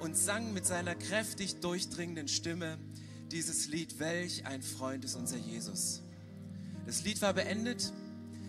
und 0.00 0.18
sang 0.18 0.52
mit 0.52 0.66
seiner 0.66 0.94
kräftig 0.94 1.60
durchdringenden 1.60 2.28
Stimme 2.28 2.76
dieses 3.32 3.68
Lied, 3.68 3.98
welch 4.00 4.44
ein 4.44 4.60
Freund 4.60 5.06
ist 5.06 5.14
unser 5.14 5.38
Jesus. 5.38 6.02
Das 6.84 7.04
Lied 7.04 7.22
war 7.22 7.32
beendet 7.32 7.90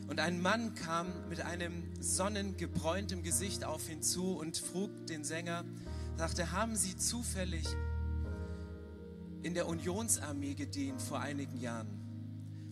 und 0.10 0.20
ein 0.20 0.42
Mann 0.42 0.76
kam 0.76 1.08
mit 1.30 1.40
einem 1.40 1.82
sonnengebräuntem 2.02 3.24
Gesicht 3.24 3.64
auf 3.64 3.90
ihn 3.90 4.02
zu 4.02 4.38
und 4.38 4.58
frug 4.58 5.08
den 5.08 5.24
Sänger, 5.24 5.64
sagte, 6.18 6.52
haben 6.52 6.76
Sie 6.76 6.98
zufällig 6.98 7.66
in 9.44 9.54
der 9.54 9.68
Unionsarmee 9.68 10.54
gedient 10.54 11.02
vor 11.02 11.20
einigen 11.20 11.60
Jahren? 11.60 11.88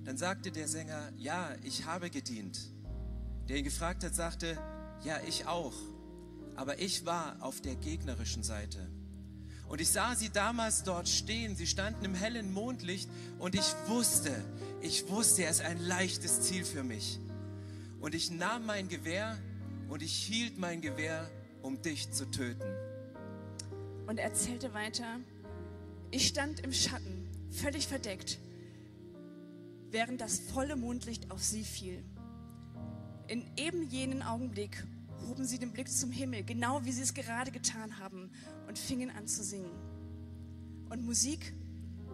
Dann 0.06 0.18
sagte 0.18 0.52
der 0.52 0.68
Sänger, 0.68 1.12
ja, 1.18 1.50
ich 1.64 1.86
habe 1.86 2.10
gedient. 2.10 2.60
Der 3.48 3.58
ihn 3.58 3.64
gefragt 3.64 4.04
hat, 4.04 4.16
sagte, 4.16 4.58
ja, 5.04 5.20
ich 5.28 5.48
auch. 5.48 5.74
Aber 6.56 6.80
ich 6.80 7.06
war 7.06 7.38
auf 7.42 7.62
der 7.62 7.76
gegnerischen 7.76 8.44
Seite. 8.44 8.90
Und 9.68 9.82
ich 9.82 9.90
sah 9.90 10.16
sie 10.16 10.30
damals 10.30 10.84
dort 10.84 11.08
stehen. 11.08 11.56
Sie 11.56 11.68
standen 11.68 12.04
im 12.04 12.16
hellen 12.16 12.52
Mondlicht 12.52 13.08
und 13.38 13.54
ich 13.54 13.76
wusste, 13.86 14.32
ich 14.82 15.08
wusste, 15.10 15.44
er 15.44 15.52
ist 15.52 15.62
ein 15.62 15.80
leichtes 15.80 16.42
Ziel 16.42 16.66
für 16.66 16.84
mich. 16.84 17.20
Und 18.02 18.16
ich 18.16 18.32
nahm 18.32 18.66
mein 18.66 18.90
Gewehr 18.90 19.38
und 19.90 20.02
ich 20.02 20.14
hielt 20.14 20.58
mein 20.58 20.82
Gewehr, 20.82 21.30
um 21.62 21.82
dich 21.82 22.12
zu 22.12 22.26
töten. 22.32 22.68
Und 24.08 24.18
er 24.18 24.26
erzählte 24.26 24.74
weiter, 24.74 25.20
ich 26.12 26.28
stand 26.28 26.60
im 26.62 26.74
Schatten, 26.74 27.28
völlig 27.52 27.88
verdeckt 27.88 28.40
während 29.92 30.22
das 30.22 30.40
volle 30.40 30.76
Mondlicht 30.76 31.32
auf 31.32 31.44
sie 31.44 31.64
fiel. 31.64 32.04
In 33.28 33.46
eben 33.58 33.88
jenen 33.90 34.22
Augenblick 34.22 34.86
hoben 35.28 35.46
sie 35.46 35.60
den 35.60 35.72
Blick 35.72 35.90
zum 35.90 36.12
Himmel, 36.12 36.44
genau 36.44 36.84
wie 36.86 36.92
sie 36.92 37.02
es 37.02 37.14
gerade 37.14 37.52
getan 37.52 38.00
haben, 38.00 38.32
und 38.68 38.80
fingen 38.80 39.10
an 39.10 39.28
zu 39.28 39.44
singen. 39.44 39.72
Und 40.90 41.06
Musik, 41.06 41.54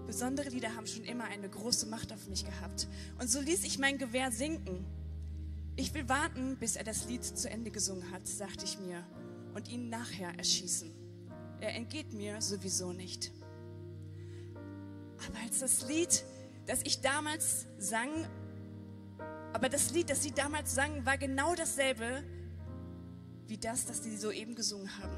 besondere 0.06 0.50
Lieder 0.50 0.76
haben 0.76 0.88
schon 0.88 1.04
immer 1.04 1.26
eine 1.26 1.50
große 1.50 1.86
Macht 1.86 2.12
auf 2.12 2.28
mich 2.28 2.46
gehabt. 2.46 2.88
Und 3.20 3.30
so 3.30 3.40
ließ 3.40 3.64
ich 3.64 3.80
mein 3.80 3.98
Gewehr 3.98 4.32
sinken. 4.32 4.86
Ich 5.78 5.94
will 5.94 6.08
warten, 6.10 6.58
bis 6.58 6.76
er 6.76 6.84
das 6.84 7.08
Lied 7.08 7.24
zu 7.24 7.50
Ende 7.50 7.72
gesungen 7.72 8.12
hat, 8.12 8.28
sagte 8.28 8.66
ich 8.66 8.80
mir, 8.80 9.06
und 9.54 9.70
ihn 9.70 9.90
nachher 9.90 10.38
erschießen. 10.38 10.92
Er 11.62 11.76
entgeht 11.76 12.14
mir 12.14 12.42
sowieso 12.42 12.92
nicht. 12.92 13.32
Aber 15.28 15.40
als 15.44 15.60
das 15.60 15.88
Lied 15.88 16.24
das 16.66 16.82
ich 16.84 17.02
damals 17.02 17.68
sang, 17.78 18.10
aber 19.54 19.70
das 19.70 19.92
Lied, 19.92 20.10
das 20.10 20.24
sie 20.24 20.32
damals 20.32 20.74
sangen, 20.76 21.06
war 21.06 21.18
genau 21.18 21.56
dasselbe 21.56 22.24
wie 23.48 23.58
das, 23.58 23.86
das 23.86 24.04
sie 24.04 24.18
soeben 24.18 24.56
gesungen 24.56 24.90
haben. 25.00 25.16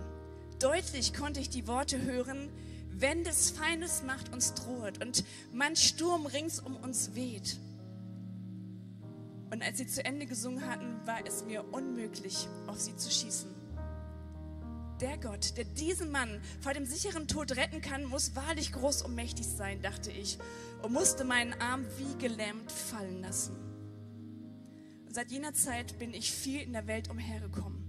Deutlich 0.60 1.14
konnte 1.14 1.40
ich 1.40 1.50
die 1.50 1.68
Worte 1.68 2.02
hören, 2.02 2.50
wenn 2.90 3.24
des 3.24 3.52
Feindes 3.52 4.04
Macht 4.04 4.34
uns 4.34 4.54
droht 4.54 5.02
und 5.04 5.24
mein 5.54 5.76
Sturm 5.76 6.26
rings 6.26 6.60
um 6.60 6.76
uns 6.76 7.16
weht. 7.16 7.58
Und 9.50 9.64
als 9.64 9.78
sie 9.78 9.88
zu 9.88 10.04
Ende 10.04 10.26
gesungen 10.26 10.68
hatten, 10.68 11.00
war 11.06 11.26
es 11.26 11.46
mir 11.46 11.64
unmöglich, 11.74 12.50
auf 12.68 12.82
sie 12.82 12.98
zu 12.98 13.10
schießen. 13.10 13.57
Der 15.00 15.18
Gott, 15.20 15.56
der 15.58 15.64
diesen 15.64 16.12
Mann 16.12 16.42
vor 16.60 16.74
dem 16.74 16.86
sicheren 16.86 17.28
Tod 17.28 17.56
retten 17.56 17.82
kann, 17.82 18.06
muss 18.06 18.36
wahrlich 18.36 18.72
groß 18.72 19.04
und 19.04 19.14
mächtig 19.14 19.46
sein, 19.46 19.82
dachte 19.82 20.12
ich, 20.12 20.40
und 20.82 20.92
musste 20.92 21.24
meinen 21.24 21.54
Arm 21.62 21.86
wie 21.98 22.18
gelähmt 22.18 22.72
fallen 22.72 23.22
lassen. 23.22 23.56
Und 25.06 25.14
seit 25.14 25.30
jener 25.30 25.54
Zeit 25.54 26.00
bin 26.00 26.16
ich 26.16 26.32
viel 26.32 26.62
in 26.62 26.74
der 26.74 26.88
Welt 26.88 27.12
umhergekommen. 27.12 27.84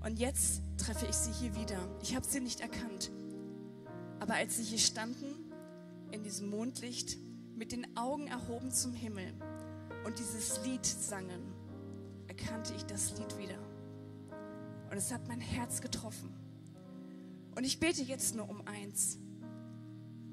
Und 0.00 0.18
jetzt 0.18 0.62
treffe 0.76 1.06
ich 1.06 1.14
sie 1.14 1.32
hier 1.32 1.56
wieder. 1.56 1.78
Ich 2.02 2.14
habe 2.14 2.26
sie 2.26 2.40
nicht 2.40 2.60
erkannt. 2.60 3.10
Aber 4.18 4.34
als 4.34 4.58
sie 4.58 4.64
hier 4.64 4.78
standen, 4.78 5.50
in 6.10 6.22
diesem 6.22 6.50
Mondlicht, 6.50 7.16
mit 7.54 7.72
den 7.72 7.96
Augen 7.96 8.26
erhoben 8.26 8.70
zum 8.70 8.92
Himmel 8.92 9.32
und 10.04 10.18
dieses 10.18 10.64
Lied 10.64 10.84
sangen, 10.84 11.54
erkannte 12.26 12.74
ich 12.74 12.84
das 12.84 13.18
Lied 13.18 13.38
wieder. 13.38 13.69
Und 14.90 14.96
es 14.96 15.12
hat 15.12 15.28
mein 15.28 15.40
Herz 15.40 15.80
getroffen. 15.80 16.30
Und 17.54 17.64
ich 17.64 17.78
bete 17.78 18.02
jetzt 18.02 18.34
nur 18.34 18.48
um 18.48 18.66
eins, 18.66 19.18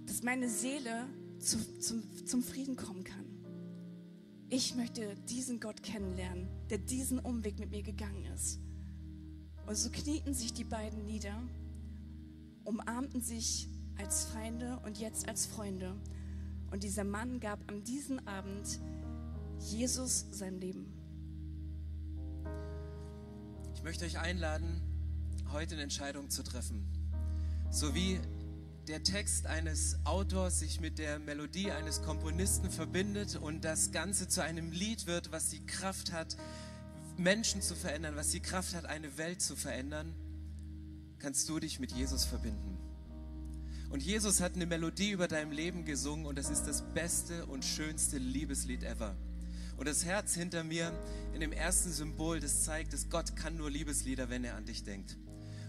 dass 0.06 0.24
meine 0.24 0.50
Seele 0.50 1.06
zu, 1.40 1.58
zum, 1.80 2.04
zum 2.26 2.44
Frieden 2.44 2.76
kommen 2.76 3.04
kann. 3.04 3.26
ich 4.50 4.76
möchte 4.76 5.16
diesen 5.28 5.60
Gott 5.60 5.84
kennenlernen, 5.84 6.48
der 6.70 6.78
diesen 6.78 7.20
Umweg 7.20 7.60
mit 7.60 7.70
mir 7.70 7.84
gegangen 7.84 8.26
ist. 8.34 8.60
Und 9.66 9.76
so 9.76 9.90
knieten 9.90 10.34
sich 10.34 10.54
die 10.54 10.64
beiden 10.64 11.06
nieder, 11.06 11.44
umarmten 12.64 13.22
sich 13.22 13.68
als 13.98 14.26
Feinde 14.26 14.80
und 14.86 14.98
jetzt 14.98 15.28
als 15.28 15.46
Freunde. 15.46 15.96
Und 16.72 16.84
dieser 16.84 17.04
Mann 17.04 17.40
gab 17.40 17.60
an 17.70 17.84
diesem 17.84 18.26
Abend 18.26 18.80
Jesus 19.60 20.28
sein 20.32 20.60
Leben. 20.60 20.97
Ich 23.88 23.90
möchte 24.02 24.04
euch 24.04 24.20
einladen, 24.20 24.82
heute 25.54 25.76
eine 25.76 25.84
Entscheidung 25.84 26.30
zu 26.30 26.44
treffen. 26.44 26.86
So 27.72 27.96
wie 27.96 28.20
der 28.90 29.02
Text 29.02 29.46
eines 29.46 29.96
Autors 30.04 30.60
sich 30.60 30.82
mit 30.82 31.00
der 31.00 31.20
Melodie 31.20 31.72
eines 31.72 32.02
Komponisten 32.02 32.70
verbindet 32.70 33.38
und 33.38 33.64
das 33.64 33.94
Ganze 33.94 34.28
zu 34.28 34.44
einem 34.44 34.74
Lied 34.74 35.08
wird, 35.08 35.32
was 35.32 35.48
die 35.52 35.66
Kraft 35.66 36.12
hat, 36.12 36.36
Menschen 37.16 37.62
zu 37.62 37.76
verändern, 37.76 38.18
was 38.18 38.32
die 38.32 38.42
Kraft 38.42 38.76
hat, 38.76 38.84
eine 38.84 39.18
Welt 39.18 39.42
zu 39.42 39.56
verändern, 39.56 40.14
kannst 41.20 41.48
du 41.48 41.58
dich 41.58 41.80
mit 41.80 41.94
Jesus 41.94 42.26
verbinden. 42.26 42.78
Und 43.90 44.04
Jesus 44.04 44.42
hat 44.42 44.56
eine 44.56 44.66
Melodie 44.66 45.12
über 45.12 45.30
deinem 45.30 45.54
Leben 45.54 45.86
gesungen 45.86 46.26
und 46.26 46.38
das 46.38 46.50
ist 46.50 46.64
das 46.64 46.82
beste 46.94 47.46
und 47.46 47.64
schönste 47.64 48.18
Liebeslied 48.18 48.84
ever. 48.84 49.16
Und 49.78 49.88
das 49.88 50.04
Herz 50.04 50.34
hinter 50.34 50.64
mir 50.64 50.92
in 51.34 51.40
dem 51.40 51.52
ersten 51.54 51.92
Symbol, 51.92 52.40
das 52.40 52.64
zeigt, 52.64 52.94
dass 52.94 53.10
Gott 53.10 53.36
kann 53.36 53.56
nur 53.56 53.72
Liebeslieder, 53.72 54.30
wenn 54.30 54.44
er 54.44 54.56
an 54.56 54.66
dich 54.66 54.84
denkt 54.84 55.18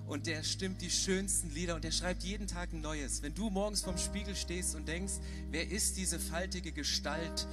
und 0.08 0.26
der 0.26 0.42
stimmt 0.42 0.80
die 0.80 0.90
schönsten 0.90 1.50
Lieder 1.50 1.74
und 1.74 1.84
der 1.84 1.90
schreibt 1.90 2.22
jeden 2.22 2.46
Tag 2.46 2.72
ein 2.72 2.80
neues. 2.80 3.22
Wenn 3.22 3.34
du 3.34 3.50
morgens 3.50 3.82
vorm 3.82 3.98
Spiegel 3.98 4.34
stehst 4.34 4.74
und 4.74 4.88
denkst, 4.88 5.14
wer 5.50 5.70
ist 5.70 5.98
diese 5.98 6.18
faltige 6.18 6.72
Gestalt, 6.72 7.46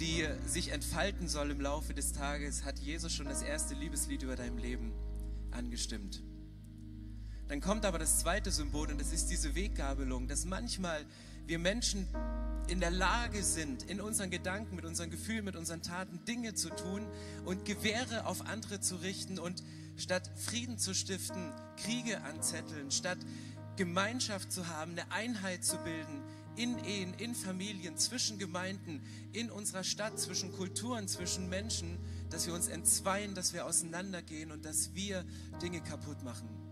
die 0.00 0.24
sich 0.46 0.70
entfalten 0.70 1.28
soll 1.28 1.50
im 1.50 1.60
Laufe 1.60 1.94
des 1.94 2.12
Tages, 2.12 2.64
hat 2.64 2.78
Jesus 2.78 3.12
schon 3.12 3.26
das 3.26 3.42
erste 3.42 3.74
Liebeslied 3.74 4.22
über 4.22 4.36
deinem 4.36 4.58
Leben 4.58 4.92
angestimmt. 5.50 6.22
Dann 7.48 7.60
kommt 7.60 7.84
aber 7.84 7.98
das 7.98 8.20
zweite 8.20 8.52
Symbol 8.52 8.90
und 8.90 9.00
das 9.00 9.12
ist 9.12 9.26
diese 9.26 9.56
Weggabelung, 9.56 10.28
dass 10.28 10.44
manchmal 10.44 11.04
wir 11.48 11.58
Menschen 11.58 12.06
in 12.68 12.80
der 12.80 12.90
Lage 12.90 13.42
sind, 13.42 13.84
in 13.84 14.02
unseren 14.02 14.30
Gedanken, 14.30 14.76
mit 14.76 14.84
unseren 14.84 15.10
Gefühlen, 15.10 15.46
mit 15.46 15.56
unseren 15.56 15.80
Taten 15.80 16.22
Dinge 16.26 16.52
zu 16.52 16.68
tun 16.68 17.08
und 17.46 17.64
Gewehre 17.64 18.26
auf 18.26 18.46
andere 18.46 18.80
zu 18.80 18.96
richten 18.96 19.38
und 19.38 19.62
statt 19.96 20.30
Frieden 20.36 20.76
zu 20.76 20.94
stiften, 20.94 21.50
Kriege 21.78 22.20
anzetteln, 22.22 22.90
statt 22.90 23.18
Gemeinschaft 23.76 24.52
zu 24.52 24.68
haben, 24.68 24.92
eine 24.92 25.10
Einheit 25.10 25.64
zu 25.64 25.78
bilden, 25.78 26.22
in 26.56 26.84
Ehen, 26.84 27.14
in 27.14 27.34
Familien, 27.34 27.96
zwischen 27.96 28.38
Gemeinden, 28.38 29.00
in 29.32 29.50
unserer 29.50 29.84
Stadt, 29.84 30.18
zwischen 30.18 30.52
Kulturen, 30.52 31.08
zwischen 31.08 31.48
Menschen, 31.48 31.96
dass 32.28 32.46
wir 32.46 32.52
uns 32.52 32.68
entzweien, 32.68 33.34
dass 33.34 33.54
wir 33.54 33.64
auseinandergehen 33.64 34.52
und 34.52 34.66
dass 34.66 34.94
wir 34.94 35.24
Dinge 35.62 35.80
kaputt 35.80 36.22
machen. 36.24 36.67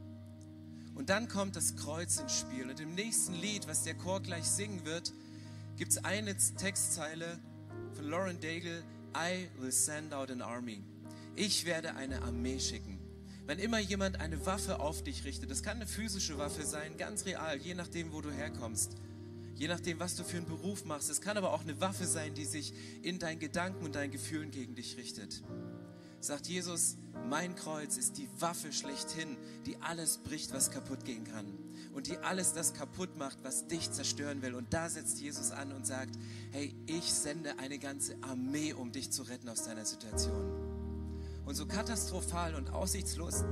Und 0.97 1.11
dann 1.11 1.29
kommt 1.29 1.55
das 1.55 1.77
Kreuz 1.77 2.17
ins 2.17 2.39
Spiel. 2.39 2.69
Und 2.69 2.81
im 2.81 2.95
nächsten 2.95 3.35
Lied, 3.35 3.69
was 3.69 3.85
der 3.85 3.95
Chor 3.95 4.21
gleich 4.21 4.45
singen 4.45 4.85
wird, 4.85 5.13
gibt 5.77 5.93
es 5.93 6.05
eine 6.05 6.35
Textzeile 6.35 7.39
von 7.95 8.07
Lauren 8.07 8.41
Daigle, 8.41 8.83
I 9.15 9.49
will 9.61 9.73
send 9.73 10.13
out 10.13 10.31
an 10.31 10.41
army. 10.43 10.83
Ich 11.37 11.67
werde 11.67 11.95
eine 11.95 12.23
Armee 12.23 12.59
schicken. 12.59 12.99
Wenn 13.47 13.59
immer 13.59 13.79
jemand 13.79 14.21
eine 14.21 14.45
Waffe 14.45 14.81
auf 14.81 15.05
dich 15.05 15.25
richtet, 15.25 15.51
das 15.51 15.63
kann 15.63 15.77
eine 15.77 15.87
physische 15.87 16.39
Waffe 16.39 16.65
sein, 16.65 16.97
ganz 16.97 17.27
real, 17.27 17.59
je 17.59 17.75
nachdem, 17.75 18.13
wo 18.13 18.21
du 18.21 18.31
herkommst, 18.31 18.97
je 19.55 19.69
nachdem, 19.69 20.01
was 20.01 20.17
du 20.17 20.25
für 20.25 20.39
einen 20.39 20.47
Beruf 20.47 20.85
machst. 20.85 21.11
Es 21.11 21.21
kann 21.21 21.37
aber 21.37 21.53
auch 21.53 21.61
eine 21.61 21.81
Waffe 21.81 22.07
sein, 22.07 22.35
die 22.35 22.45
sich 22.45 22.73
in 23.03 23.19
deinen 23.19 23.39
Gedanken 23.39 23.85
und 23.85 23.95
deinen 23.95 24.11
Gefühlen 24.11 24.51
gegen 24.51 24.75
dich 24.75 24.97
richtet. 24.97 25.43
Sagt 26.21 26.47
Jesus, 26.47 26.97
mein 27.29 27.55
Kreuz 27.55 27.97
ist 27.97 28.19
die 28.19 28.29
Waffe 28.39 28.73
schlechthin, 28.73 29.37
die 29.65 29.81
alles 29.83 30.19
bricht, 30.19 30.53
was 30.53 30.71
kaputt 30.71 31.05
gehen 31.05 31.25
kann. 31.25 31.47
Und 31.95 32.09
die 32.09 32.19
alles 32.19 32.53
das 32.53 32.75
kaputt 32.75 33.17
macht, 33.17 33.39
was 33.43 33.69
dich 33.69 33.91
zerstören 33.91 34.43
will. 34.43 34.55
Und 34.55 34.73
da 34.73 34.89
setzt 34.89 35.21
Jesus 35.21 35.51
an 35.51 35.73
und 35.73 35.87
sagt, 35.87 36.17
hey, 36.53 36.75
ich 36.87 37.13
sende 37.13 37.59
eine 37.59 37.79
ganze 37.79 38.17
Armee, 38.23 38.73
um 38.75 38.93
dich 38.93 39.11
zu 39.11 39.23
retten 39.23 39.49
aus 39.49 39.65
deiner 39.65 39.87
Situation 39.87 40.67
und 41.47 41.55
so 41.55 41.65
katastrophal 41.65 42.55
und 42.55 42.71
aussichtslos 42.71 43.45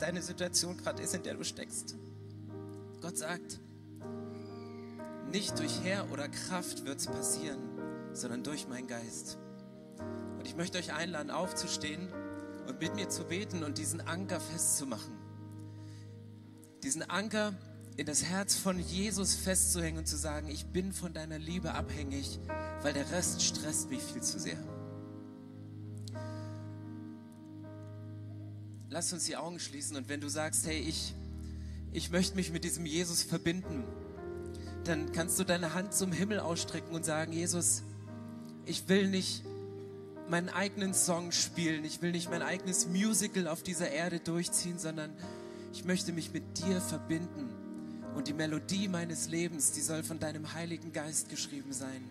deine 0.00 0.22
Situation 0.22 0.76
gerade 0.76 1.02
ist, 1.02 1.14
in 1.14 1.24
der 1.24 1.34
du 1.34 1.44
steckst. 1.44 1.96
Gott 3.02 3.18
sagt, 3.18 3.60
nicht 5.32 5.58
durch 5.58 5.82
Herr 5.82 6.10
oder 6.12 6.28
Kraft 6.28 6.86
wird 6.86 7.00
es 7.00 7.06
passieren, 7.06 7.58
sondern 8.12 8.44
durch 8.44 8.68
meinen 8.68 8.86
Geist. 8.86 9.38
Und 10.38 10.46
ich 10.46 10.56
möchte 10.56 10.78
euch 10.78 10.92
einladen, 10.92 11.30
aufzustehen 11.30 12.08
und 12.66 12.80
mit 12.80 12.94
mir 12.94 13.08
zu 13.08 13.24
beten 13.24 13.64
und 13.64 13.78
diesen 13.78 14.00
Anker 14.00 14.40
festzumachen. 14.40 15.12
Diesen 16.82 17.02
Anker 17.02 17.54
in 17.96 18.06
das 18.06 18.24
Herz 18.24 18.54
von 18.54 18.78
Jesus 18.78 19.34
festzuhängen 19.34 19.98
und 19.98 20.06
zu 20.06 20.16
sagen, 20.16 20.48
ich 20.48 20.66
bin 20.66 20.92
von 20.92 21.12
deiner 21.12 21.38
Liebe 21.38 21.74
abhängig, 21.74 22.38
weil 22.82 22.92
der 22.92 23.10
Rest 23.10 23.42
stresst 23.42 23.90
mich 23.90 24.02
viel 24.02 24.22
zu 24.22 24.38
sehr. 24.38 24.58
lass 28.90 29.12
uns 29.12 29.24
die 29.24 29.36
Augen 29.36 29.60
schließen 29.60 29.96
und 29.96 30.08
wenn 30.08 30.20
du 30.20 30.28
sagst, 30.28 30.66
hey, 30.66 30.78
ich, 30.78 31.14
ich 31.92 32.10
möchte 32.10 32.36
mich 32.36 32.50
mit 32.50 32.64
diesem 32.64 32.86
Jesus 32.86 33.22
verbinden, 33.22 33.84
dann 34.84 35.12
kannst 35.12 35.38
du 35.38 35.44
deine 35.44 35.74
Hand 35.74 35.94
zum 35.94 36.12
Himmel 36.12 36.40
ausstrecken 36.40 36.94
und 36.94 37.04
sagen, 37.04 37.32
Jesus, 37.32 37.82
ich 38.64 38.88
will 38.88 39.08
nicht 39.08 39.44
meinen 40.30 40.48
eigenen 40.48 40.94
Song 40.94 41.32
spielen, 41.32 41.84
ich 41.84 42.02
will 42.02 42.12
nicht 42.12 42.30
mein 42.30 42.42
eigenes 42.42 42.86
Musical 42.86 43.48
auf 43.48 43.62
dieser 43.62 43.90
Erde 43.90 44.20
durchziehen, 44.20 44.78
sondern 44.78 45.10
ich 45.72 45.84
möchte 45.84 46.12
mich 46.12 46.32
mit 46.32 46.58
dir 46.58 46.80
verbinden. 46.80 47.48
Und 48.14 48.28
die 48.28 48.32
Melodie 48.32 48.88
meines 48.88 49.28
Lebens, 49.28 49.72
die 49.72 49.80
soll 49.80 50.02
von 50.02 50.18
deinem 50.18 50.52
Heiligen 50.54 50.92
Geist 50.92 51.28
geschrieben 51.28 51.72
sein. 51.72 52.02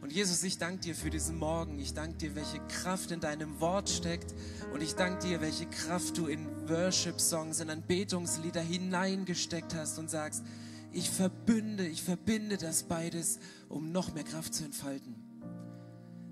Und 0.00 0.12
Jesus, 0.12 0.42
ich 0.44 0.58
danke 0.58 0.80
dir 0.80 0.94
für 0.94 1.10
diesen 1.10 1.38
Morgen. 1.38 1.78
Ich 1.78 1.92
danke 1.92 2.18
dir, 2.18 2.34
welche 2.36 2.60
Kraft 2.68 3.10
in 3.10 3.20
deinem 3.20 3.58
Wort 3.60 3.88
steckt. 3.88 4.34
Und 4.72 4.82
ich 4.82 4.94
danke 4.94 5.26
dir, 5.26 5.40
welche 5.40 5.66
Kraft 5.66 6.18
du 6.18 6.26
in 6.26 6.46
Worship-Songs, 6.68 7.60
in 7.60 7.70
Anbetungslieder 7.70 8.60
hineingesteckt 8.60 9.74
hast 9.74 9.98
und 9.98 10.08
sagst, 10.08 10.44
ich 10.92 11.10
verbünde, 11.10 11.86
ich 11.86 12.02
verbinde 12.02 12.58
das 12.58 12.84
beides, 12.84 13.38
um 13.68 13.90
noch 13.92 14.14
mehr 14.14 14.24
Kraft 14.24 14.54
zu 14.54 14.64
entfalten. 14.64 15.27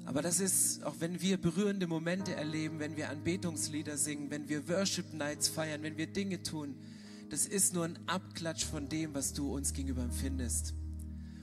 Aber 0.07 0.23
das 0.23 0.39
ist, 0.39 0.85
auch 0.85 0.95
wenn 1.01 1.21
wir 1.21 1.37
berührende 1.37 1.89
Momente 1.89 2.35
erleben, 2.35 2.79
wenn 2.79 2.97
wir 2.97 3.11
Anbetungslieder 3.11 3.97
singen, 3.97 4.31
wenn 4.31 4.49
wir 4.49 4.69
Worship 4.69 5.13
Nights 5.13 5.49
feiern, 5.49 5.83
wenn 5.83 5.99
wir 5.99 6.07
Dinge 6.07 6.43
tun, 6.45 6.77
das 7.29 7.45
ist 7.45 7.75
nur 7.75 7.85
ein 7.85 7.99
Abklatsch 8.07 8.65
von 8.65 8.89
dem, 8.89 9.15
was 9.15 9.33
du 9.33 9.53
uns 9.53 9.73
gegenüber 9.73 10.03
empfindest. 10.03 10.75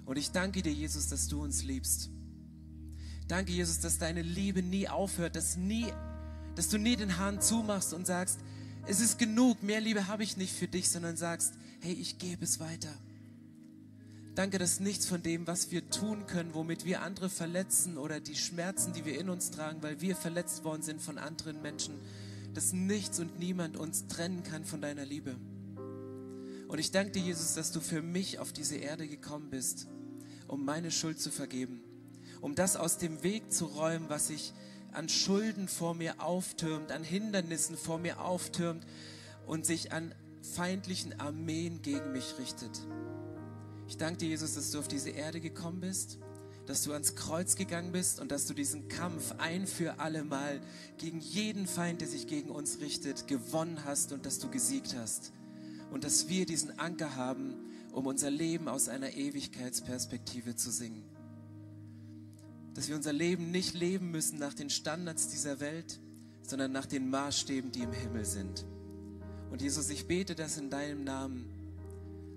Und 0.05 0.17
ich 0.17 0.31
danke 0.31 0.61
dir, 0.61 0.71
Jesus, 0.71 1.09
dass 1.09 1.27
du 1.27 1.43
uns 1.43 1.63
liebst. 1.63 2.09
Danke, 3.27 3.51
Jesus, 3.51 3.81
dass 3.81 3.97
deine 3.97 4.21
Liebe 4.21 4.63
nie 4.63 4.87
aufhört, 4.87 5.35
dass, 5.35 5.57
nie, 5.57 5.87
dass 6.55 6.69
du 6.69 6.77
nie 6.77 6.95
den 6.95 7.17
Hahn 7.17 7.41
zumachst 7.41 7.93
und 7.93 8.07
sagst, 8.07 8.39
es 8.87 9.01
ist 9.01 9.19
genug, 9.19 9.61
mehr 9.61 9.81
Liebe 9.81 10.07
habe 10.07 10.23
ich 10.23 10.37
nicht 10.37 10.53
für 10.53 10.69
dich, 10.69 10.89
sondern 10.89 11.17
sagst, 11.17 11.53
hey, 11.81 11.93
ich 11.93 12.17
gebe 12.17 12.45
es 12.45 12.61
weiter. 12.61 12.93
Danke, 14.35 14.57
dass 14.57 14.79
nichts 14.79 15.05
von 15.05 15.21
dem, 15.21 15.45
was 15.45 15.69
wir 15.69 15.87
tun 15.91 16.25
können, 16.25 16.55
womit 16.55 16.85
wir 16.85 17.03
andere 17.03 17.29
verletzen 17.29 17.99
oder 17.99 18.19
die 18.19 18.35
Schmerzen, 18.35 18.91
die 18.91 19.05
wir 19.05 19.19
in 19.19 19.29
uns 19.29 19.51
tragen, 19.51 19.83
weil 19.83 20.01
wir 20.01 20.15
verletzt 20.15 20.63
worden 20.63 20.81
sind 20.81 21.01
von 21.01 21.19
anderen 21.19 21.61
Menschen, 21.61 21.93
dass 22.55 22.73
nichts 22.73 23.19
und 23.19 23.37
niemand 23.37 23.77
uns 23.77 24.07
trennen 24.07 24.41
kann 24.41 24.65
von 24.65 24.81
deiner 24.81 25.05
Liebe. 25.05 25.35
Und 26.67 26.79
ich 26.79 26.89
danke 26.89 27.11
dir, 27.11 27.21
Jesus, 27.21 27.53
dass 27.53 27.71
du 27.71 27.79
für 27.79 28.01
mich 28.01 28.39
auf 28.39 28.51
diese 28.51 28.77
Erde 28.77 29.07
gekommen 29.07 29.51
bist, 29.51 29.87
um 30.47 30.65
meine 30.65 30.89
Schuld 30.89 31.21
zu 31.21 31.29
vergeben, 31.29 31.83
um 32.41 32.55
das 32.55 32.75
aus 32.75 32.97
dem 32.97 33.21
Weg 33.21 33.53
zu 33.53 33.65
räumen, 33.65 34.09
was 34.09 34.27
sich 34.27 34.53
an 34.91 35.09
Schulden 35.09 35.67
vor 35.67 35.93
mir 35.93 36.19
auftürmt, 36.19 36.91
an 36.91 37.03
Hindernissen 37.03 37.77
vor 37.77 37.99
mir 37.99 38.19
auftürmt 38.19 38.83
und 39.45 39.63
sich 39.67 39.91
an 39.91 40.15
feindlichen 40.41 41.19
Armeen 41.19 41.83
gegen 41.83 42.11
mich 42.11 42.39
richtet. 42.39 42.81
Ich 43.87 43.97
danke 43.97 44.19
dir, 44.19 44.29
Jesus, 44.29 44.55
dass 44.55 44.71
du 44.71 44.79
auf 44.79 44.87
diese 44.87 45.09
Erde 45.09 45.39
gekommen 45.39 45.81
bist, 45.81 46.17
dass 46.65 46.83
du 46.83 46.93
ans 46.93 47.15
Kreuz 47.15 47.55
gegangen 47.55 47.91
bist 47.91 48.19
und 48.19 48.31
dass 48.31 48.45
du 48.45 48.53
diesen 48.53 48.87
Kampf 48.87 49.35
ein 49.37 49.67
für 49.67 49.99
alle 49.99 50.23
Mal 50.23 50.61
gegen 50.97 51.19
jeden 51.19 51.67
Feind, 51.67 52.01
der 52.01 52.07
sich 52.07 52.27
gegen 52.27 52.49
uns 52.49 52.79
richtet, 52.79 53.27
gewonnen 53.27 53.83
hast 53.83 54.13
und 54.13 54.25
dass 54.25 54.39
du 54.39 54.49
gesiegt 54.49 54.95
hast 54.97 55.33
und 55.91 56.03
dass 56.03 56.29
wir 56.29 56.45
diesen 56.45 56.79
Anker 56.79 57.15
haben, 57.15 57.55
um 57.91 58.07
unser 58.07 58.31
Leben 58.31 58.67
aus 58.67 58.87
einer 58.87 59.13
Ewigkeitsperspektive 59.13 60.55
zu 60.55 60.71
singen. 60.71 61.03
Dass 62.73 62.87
wir 62.87 62.95
unser 62.95 63.13
Leben 63.13 63.51
nicht 63.51 63.75
leben 63.75 64.09
müssen 64.09 64.39
nach 64.39 64.53
den 64.53 64.69
Standards 64.69 65.27
dieser 65.27 65.59
Welt, 65.59 65.99
sondern 66.41 66.71
nach 66.71 66.85
den 66.85 67.09
Maßstäben, 67.09 67.71
die 67.71 67.81
im 67.81 67.93
Himmel 67.93 68.25
sind. 68.25 68.65
Und 69.51 69.61
Jesus, 69.61 69.89
ich 69.89 70.07
bete 70.07 70.33
das 70.33 70.57
in 70.57 70.71
deinem 70.71 71.03
Namen, 71.03 71.62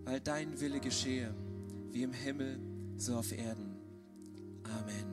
weil 0.07 0.21
dein 0.21 0.59
Wille 0.61 0.81
geschehe, 0.81 1.35
wie 1.91 2.05
im 2.05 2.13
Himmel, 2.13 2.59
so 2.97 3.17
auf 3.17 3.33
Erden. 3.33 3.77
Amen. 4.63 5.05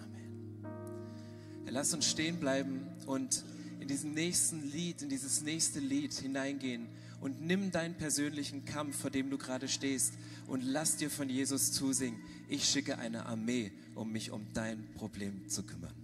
Amen. 0.00 1.66
Lass 1.68 1.92
uns 1.92 2.06
stehen 2.06 2.38
bleiben 2.38 2.86
und 3.06 3.44
in 3.80 3.88
diesen 3.88 4.14
nächsten 4.14 4.70
Lied, 4.70 5.02
in 5.02 5.08
dieses 5.08 5.42
nächste 5.42 5.80
Lied 5.80 6.14
hineingehen 6.14 6.86
und 7.20 7.42
nimm 7.42 7.72
deinen 7.72 7.96
persönlichen 7.96 8.64
Kampf, 8.64 8.96
vor 8.96 9.10
dem 9.10 9.28
du 9.28 9.38
gerade 9.38 9.68
stehst, 9.68 10.14
und 10.46 10.62
lass 10.62 10.96
dir 10.96 11.10
von 11.10 11.28
Jesus 11.28 11.72
zusingen. 11.72 12.20
Ich 12.48 12.64
schicke 12.64 12.98
eine 12.98 13.26
Armee, 13.26 13.72
um 13.96 14.12
mich 14.12 14.30
um 14.30 14.46
dein 14.54 14.92
Problem 14.94 15.48
zu 15.48 15.64
kümmern. 15.64 16.01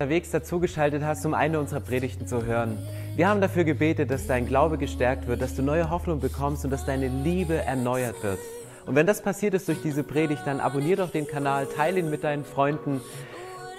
Unterwegs 0.00 0.30
dazugeschaltet 0.30 1.02
hast, 1.02 1.26
um 1.26 1.34
eine 1.34 1.58
unserer 1.58 1.80
Predigten 1.80 2.24
zu 2.28 2.46
hören. 2.46 2.78
Wir 3.16 3.28
haben 3.28 3.40
dafür 3.40 3.64
gebetet, 3.64 4.12
dass 4.12 4.28
dein 4.28 4.46
Glaube 4.46 4.78
gestärkt 4.78 5.26
wird, 5.26 5.42
dass 5.42 5.56
du 5.56 5.62
neue 5.62 5.90
Hoffnung 5.90 6.20
bekommst 6.20 6.64
und 6.64 6.70
dass 6.70 6.86
deine 6.86 7.08
Liebe 7.08 7.56
erneuert 7.56 8.22
wird. 8.22 8.38
Und 8.86 8.94
wenn 8.94 9.08
das 9.08 9.22
passiert 9.22 9.54
ist 9.54 9.66
durch 9.66 9.82
diese 9.82 10.04
Predigt, 10.04 10.42
dann 10.44 10.60
abonnier 10.60 10.94
doch 10.94 11.10
den 11.10 11.26
Kanal, 11.26 11.66
teile 11.66 11.98
ihn 11.98 12.10
mit 12.10 12.22
deinen 12.22 12.44
Freunden 12.44 13.00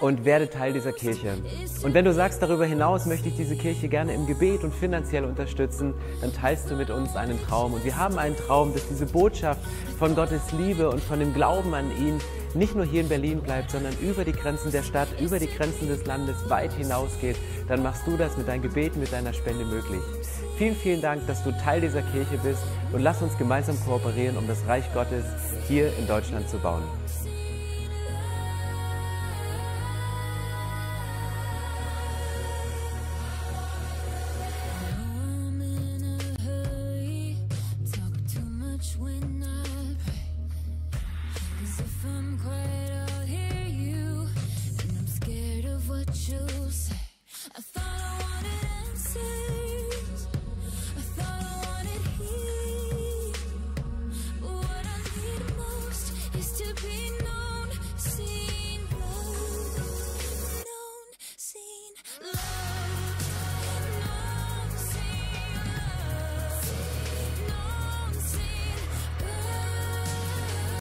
und 0.00 0.26
werde 0.26 0.50
Teil 0.50 0.74
dieser 0.74 0.92
Kirche. 0.92 1.38
Und 1.82 1.94
wenn 1.94 2.04
du 2.04 2.12
sagst, 2.12 2.42
darüber 2.42 2.66
hinaus 2.66 3.06
möchte 3.06 3.28
ich 3.30 3.36
diese 3.36 3.56
Kirche 3.56 3.88
gerne 3.88 4.12
im 4.12 4.26
Gebet 4.26 4.62
und 4.62 4.74
finanziell 4.74 5.24
unterstützen, 5.24 5.94
dann 6.20 6.34
teilst 6.34 6.70
du 6.70 6.74
mit 6.74 6.90
uns 6.90 7.16
einen 7.16 7.40
Traum. 7.44 7.72
Und 7.72 7.82
wir 7.86 7.96
haben 7.96 8.18
einen 8.18 8.36
Traum, 8.36 8.74
dass 8.74 8.86
diese 8.88 9.06
Botschaft 9.06 9.62
von 9.98 10.14
Gottes 10.14 10.52
Liebe 10.52 10.90
und 10.90 11.00
von 11.00 11.18
dem 11.18 11.32
Glauben 11.32 11.72
an 11.72 11.90
ihn 11.96 12.20
nicht 12.54 12.74
nur 12.74 12.84
hier 12.84 13.02
in 13.02 13.08
Berlin 13.08 13.40
bleibt, 13.40 13.70
sondern 13.70 13.94
über 14.00 14.24
die 14.24 14.32
Grenzen 14.32 14.72
der 14.72 14.82
Stadt, 14.82 15.08
über 15.20 15.38
die 15.38 15.46
Grenzen 15.46 15.88
des 15.88 16.04
Landes 16.06 16.36
weit 16.48 16.72
hinausgeht. 16.72 17.36
Dann 17.68 17.82
machst 17.82 18.06
du 18.06 18.16
das 18.16 18.36
mit 18.36 18.48
deinen 18.48 18.62
Gebeten, 18.62 19.00
mit 19.00 19.12
deiner 19.12 19.32
Spende 19.32 19.64
möglich. 19.64 20.00
Vielen, 20.58 20.76
vielen 20.76 21.00
Dank, 21.00 21.26
dass 21.26 21.42
du 21.44 21.52
Teil 21.52 21.80
dieser 21.80 22.02
Kirche 22.02 22.38
bist 22.42 22.62
und 22.92 23.02
lass 23.02 23.22
uns 23.22 23.36
gemeinsam 23.38 23.78
kooperieren, 23.84 24.36
um 24.36 24.46
das 24.46 24.58
Reich 24.66 24.84
Gottes 24.92 25.24
hier 25.68 25.96
in 25.96 26.06
Deutschland 26.06 26.48
zu 26.48 26.58
bauen. 26.58 26.82